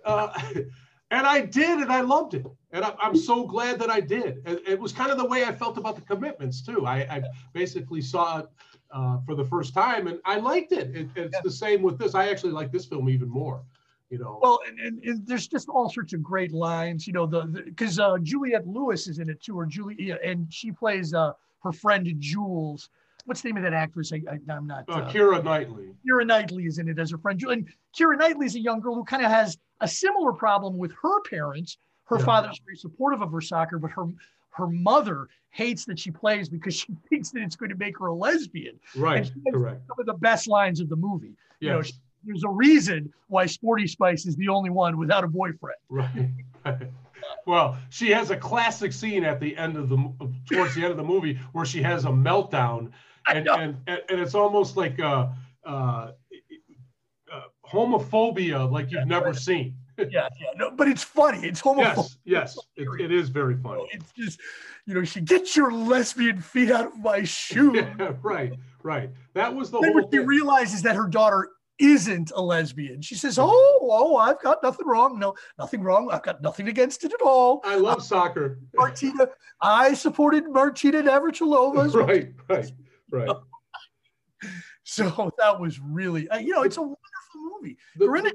[0.05, 0.29] Uh,
[1.11, 4.43] and I did, and I loved it, and I, am so glad that I did.
[4.45, 6.85] It, it, was kind of the way I felt about the commitments too.
[6.85, 7.23] I, I
[7.53, 8.47] basically saw it
[8.91, 10.95] uh, for the first time, and I liked it.
[10.95, 11.41] it it's yeah.
[11.43, 12.13] the same with this.
[12.13, 13.63] I actually like this film even more
[14.10, 14.39] you know.
[14.41, 17.99] Well, and, and, and, there's just all sorts of great lines, you know, the because
[17.99, 21.34] uh, Juliette Lewis is in it too, or Julie, and she plays uh,
[21.64, 22.89] her friend Jules.
[23.26, 24.14] What's the name of that actress?
[24.14, 24.86] I, am not.
[24.88, 25.89] Uh, uh, Keira Knightley.
[26.08, 27.41] Keira Knightley is in it as her friend.
[27.43, 30.93] And Keira Knightley is a young girl who kind of has a similar problem with
[31.01, 31.78] her parents.
[32.05, 32.26] Her yeah.
[32.26, 34.08] father's very supportive of her soccer, but her
[34.51, 38.08] her mother hates that she plays because she thinks that it's going to make her
[38.08, 38.80] a lesbian.
[38.95, 39.30] Right.
[39.51, 39.82] Correct.
[39.88, 41.36] Some of the best lines of the movie.
[41.60, 41.62] Yes.
[41.62, 41.82] You know,
[42.28, 45.78] there's a reason why Sporty Spice is the only one without a boyfriend.
[46.65, 46.89] Right.
[47.45, 49.95] well, she has a classic scene at the end of the
[50.51, 52.91] towards the end of the movie where she has a meltdown,
[53.34, 55.28] and and, and it's almost like uh,
[55.65, 56.11] uh,
[57.32, 59.75] uh, homophobia like you've never seen.
[59.97, 60.47] yeah, yeah.
[60.55, 61.47] No, but it's funny.
[61.47, 62.15] It's homophobic.
[62.23, 63.88] Yes, yes, it, it is very funny.
[63.91, 64.39] It's just,
[64.86, 67.73] you know, she gets your lesbian feet out of my shoe.
[67.75, 68.53] Yeah, right,
[68.84, 69.09] right.
[69.34, 71.49] That was the then whole when she realizes that her daughter
[71.80, 75.19] isn't a lesbian, she says, "Oh, oh, I've got nothing wrong.
[75.19, 76.09] No, nothing wrong.
[76.11, 78.59] I've got nothing against it at all." I love soccer.
[78.75, 79.28] Martina,
[79.61, 81.93] I supported Martina Navratilova.
[82.07, 82.71] right, right,
[83.11, 83.38] right.
[84.89, 86.97] So that was really, uh, you know, it's a wonderful
[87.36, 87.78] movie.
[87.97, 88.32] The- Corinna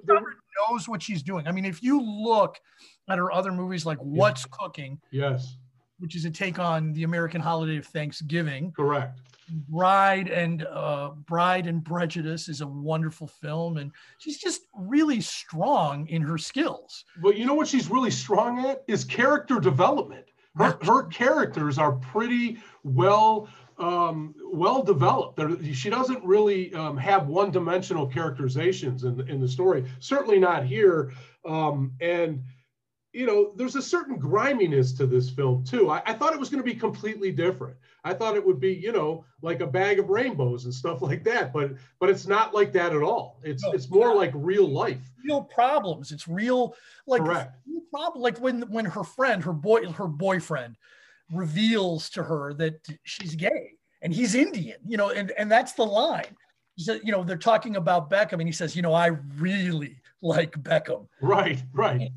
[0.69, 1.49] knows what she's doing.
[1.49, 2.61] I mean, if you look
[3.09, 5.57] at her other movies like What's Cooking, yes,
[5.99, 9.21] which is a take on the American holiday of Thanksgiving, correct.
[9.69, 16.07] Bride and uh, Bride and Prejudice is a wonderful film, and she's just really strong
[16.09, 17.05] in her skills.
[17.21, 20.27] But you know what she's really strong at is character development.
[20.57, 25.37] Her, her characters are pretty well um, well developed.
[25.37, 29.85] They're, she doesn't really um, have one dimensional characterizations in, in the story.
[29.99, 31.13] Certainly not here.
[31.45, 32.43] Um, and
[33.13, 35.91] you know, there's a certain griminess to this film too.
[35.91, 37.77] I, I thought it was going to be completely different.
[38.05, 41.23] I thought it would be, you know, like a bag of rainbows and stuff like
[41.25, 41.53] that.
[41.53, 43.41] But but it's not like that at all.
[43.43, 45.01] It's No, it's more like real life.
[45.25, 46.11] Real problems.
[46.11, 46.75] It's real,
[47.07, 47.55] like Correct.
[47.67, 48.23] real problem.
[48.23, 50.77] Like when when her friend, her boy, her boyfriend,
[51.31, 54.79] reveals to her that she's gay and he's Indian.
[54.87, 56.37] You know, and and that's the line.
[56.77, 59.99] He said, you know, they're talking about Beckham, and he says, you know, I really
[60.23, 61.07] like Beckham.
[61.21, 62.11] Right, right.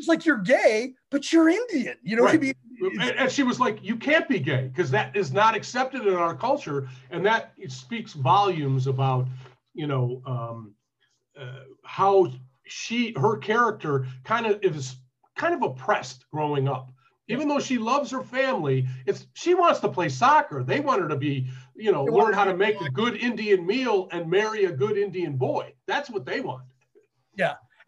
[0.00, 1.94] It's like you're gay, but you're Indian.
[2.02, 2.54] You know what I mean?
[2.98, 6.14] And, and she was like, "You can't be gay because that is not accepted in
[6.14, 9.26] our culture, and that it speaks volumes about,
[9.74, 10.74] you know, um,
[11.38, 12.32] uh, how
[12.66, 14.96] she, her character, kind of is
[15.36, 16.90] kind of oppressed growing up.
[17.28, 20.64] Even though she loves her family, it's she wants to play soccer.
[20.64, 21.46] They want her to be,
[21.76, 25.36] you know, learn how to make a good Indian meal and marry a good Indian
[25.36, 25.74] boy.
[25.86, 26.64] That's what they want.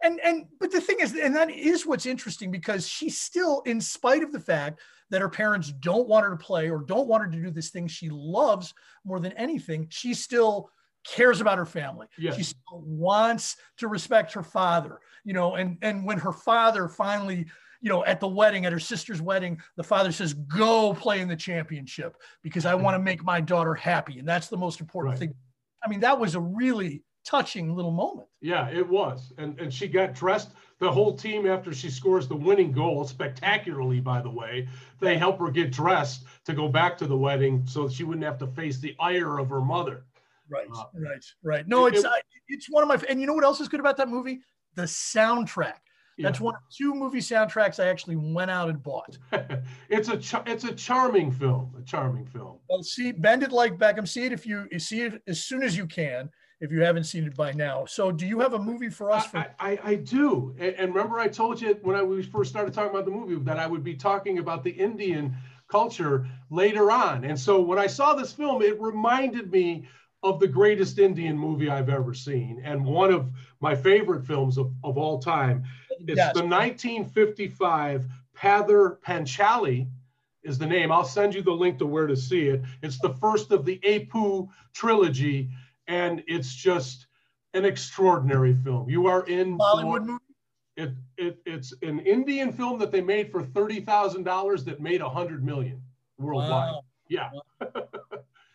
[0.03, 3.81] And and but the thing is and that is what's interesting because she still in
[3.81, 4.79] spite of the fact
[5.09, 7.69] that her parents don't want her to play or don't want her to do this
[7.69, 8.73] thing she loves
[9.05, 10.69] more than anything she still
[11.05, 12.35] cares about her family Yes.
[12.35, 17.45] she still wants to respect her father you know and and when her father finally
[17.81, 21.27] you know at the wedding at her sister's wedding the father says go play in
[21.27, 23.05] the championship because i want to mm-hmm.
[23.05, 25.19] make my daughter happy and that's the most important Right.
[25.19, 25.35] thing
[25.83, 29.31] i mean that was a really touching little moment Yeah, it was.
[29.37, 33.99] And and she got dressed, the whole team after she scores the winning goal, spectacularly,
[34.01, 34.67] by the way.
[34.99, 38.37] They help her get dressed to go back to the wedding so she wouldn't have
[38.39, 40.05] to face the ire of her mother.
[40.49, 41.67] Right, Uh, right, right.
[41.67, 42.11] No, it's it-
[42.49, 44.41] it's one of my and you know what else is good about that movie?
[44.75, 45.79] The soundtrack.
[46.19, 46.43] That's Yeah.
[46.45, 49.17] one of two movie soundtracks I actually went out and bought.
[49.89, 52.59] it's a char- it's a charming film, a charming film.
[52.69, 54.07] Well, see, bend it like Beckham.
[54.07, 56.29] See it if you, you see it as soon as you can.
[56.59, 59.25] If you haven't seen it by now, so do you have a movie for us?
[59.25, 60.55] For I, I, I do.
[60.57, 63.59] And, remember, I told you when I we first started talking about the movie that
[63.59, 65.35] I would be talking about the Indian
[65.67, 67.25] culture later on.
[67.25, 69.85] And so when I saw this film, it reminded me
[70.21, 73.29] of the greatest Indian movie I've ever seen and one of
[73.59, 75.63] my favorite films of, of all time.
[75.99, 76.33] It's Yes.
[76.33, 78.05] the 1955
[78.37, 79.87] Pather Panchali
[80.43, 80.91] is the name.
[80.91, 82.61] I'll send you the link to where to see it.
[82.81, 85.49] It's the first of the Apu trilogy,
[85.87, 87.07] and it's just
[87.53, 88.89] an extraordinary film.
[88.89, 90.19] You are in Bollywood movie.
[90.75, 95.01] It, it it's an Indian film that they made for thirty thousand dollars that made
[95.01, 95.81] a hundred million
[96.17, 96.49] worldwide.
[96.49, 96.81] Wow.
[97.09, 97.29] Yeah.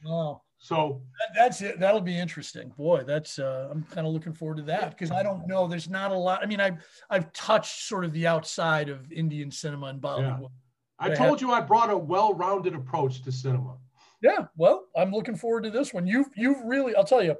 [0.05, 0.43] Wow.
[0.61, 1.79] So That- that's it.
[1.79, 2.71] That'll be interesting.
[2.77, 5.69] Boy, that's uh, I'm kind of looking forward to that because I don't know.
[5.69, 6.41] There's not a lot.
[6.43, 10.51] I mean, I've I've touched sort of the outside of Indian cinema and Bollywood.
[10.99, 13.77] I They told you I brought a well-rounded approach to cinema.
[14.21, 16.07] Yeah, well, I'm looking forward to this one.
[16.07, 17.37] You've you've really, I'll tell you,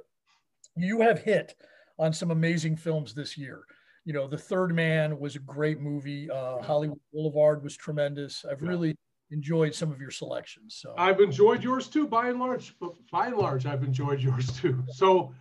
[0.75, 1.55] you have hit
[1.97, 3.63] on some amazing films this year.
[4.05, 6.29] You know, The Third Man was a great movie.
[6.31, 8.45] Uh, Hollywood Boulevard was tremendous.
[8.45, 8.69] I've Yeah.
[8.69, 8.95] really
[9.31, 10.77] enjoyed some of your selections.
[10.81, 12.75] So, I've enjoyed yours too, by and large.
[12.79, 14.83] But by and large, I've enjoyed yours too.
[14.93, 15.33] So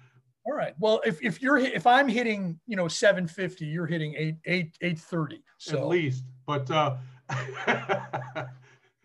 [0.45, 0.75] all right.
[0.79, 4.99] Well, if if you're if I'm hitting, you know, 750, you're hitting eight eight eight
[4.99, 5.43] thirty.
[5.59, 6.97] So, at least, but uh,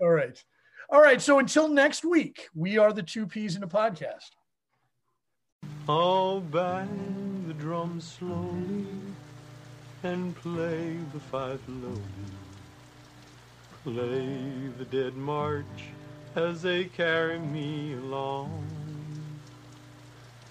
[0.02, 0.44] all right,
[0.90, 1.22] all right.
[1.22, 4.30] So until next week, we are the two peas in a podcast.
[5.88, 8.86] I'll bang the drum slowly
[10.04, 12.02] and play the fife low.
[13.84, 15.66] Play the dead march
[16.36, 18.66] as they carry me along.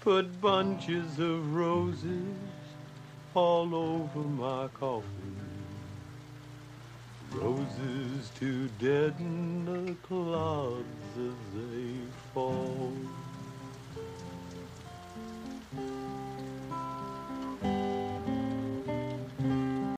[0.01, 2.35] Put bunches of roses
[3.33, 5.32] all over my coffin.
[7.35, 11.95] Roses to deaden the clouds as they
[12.33, 12.93] fall.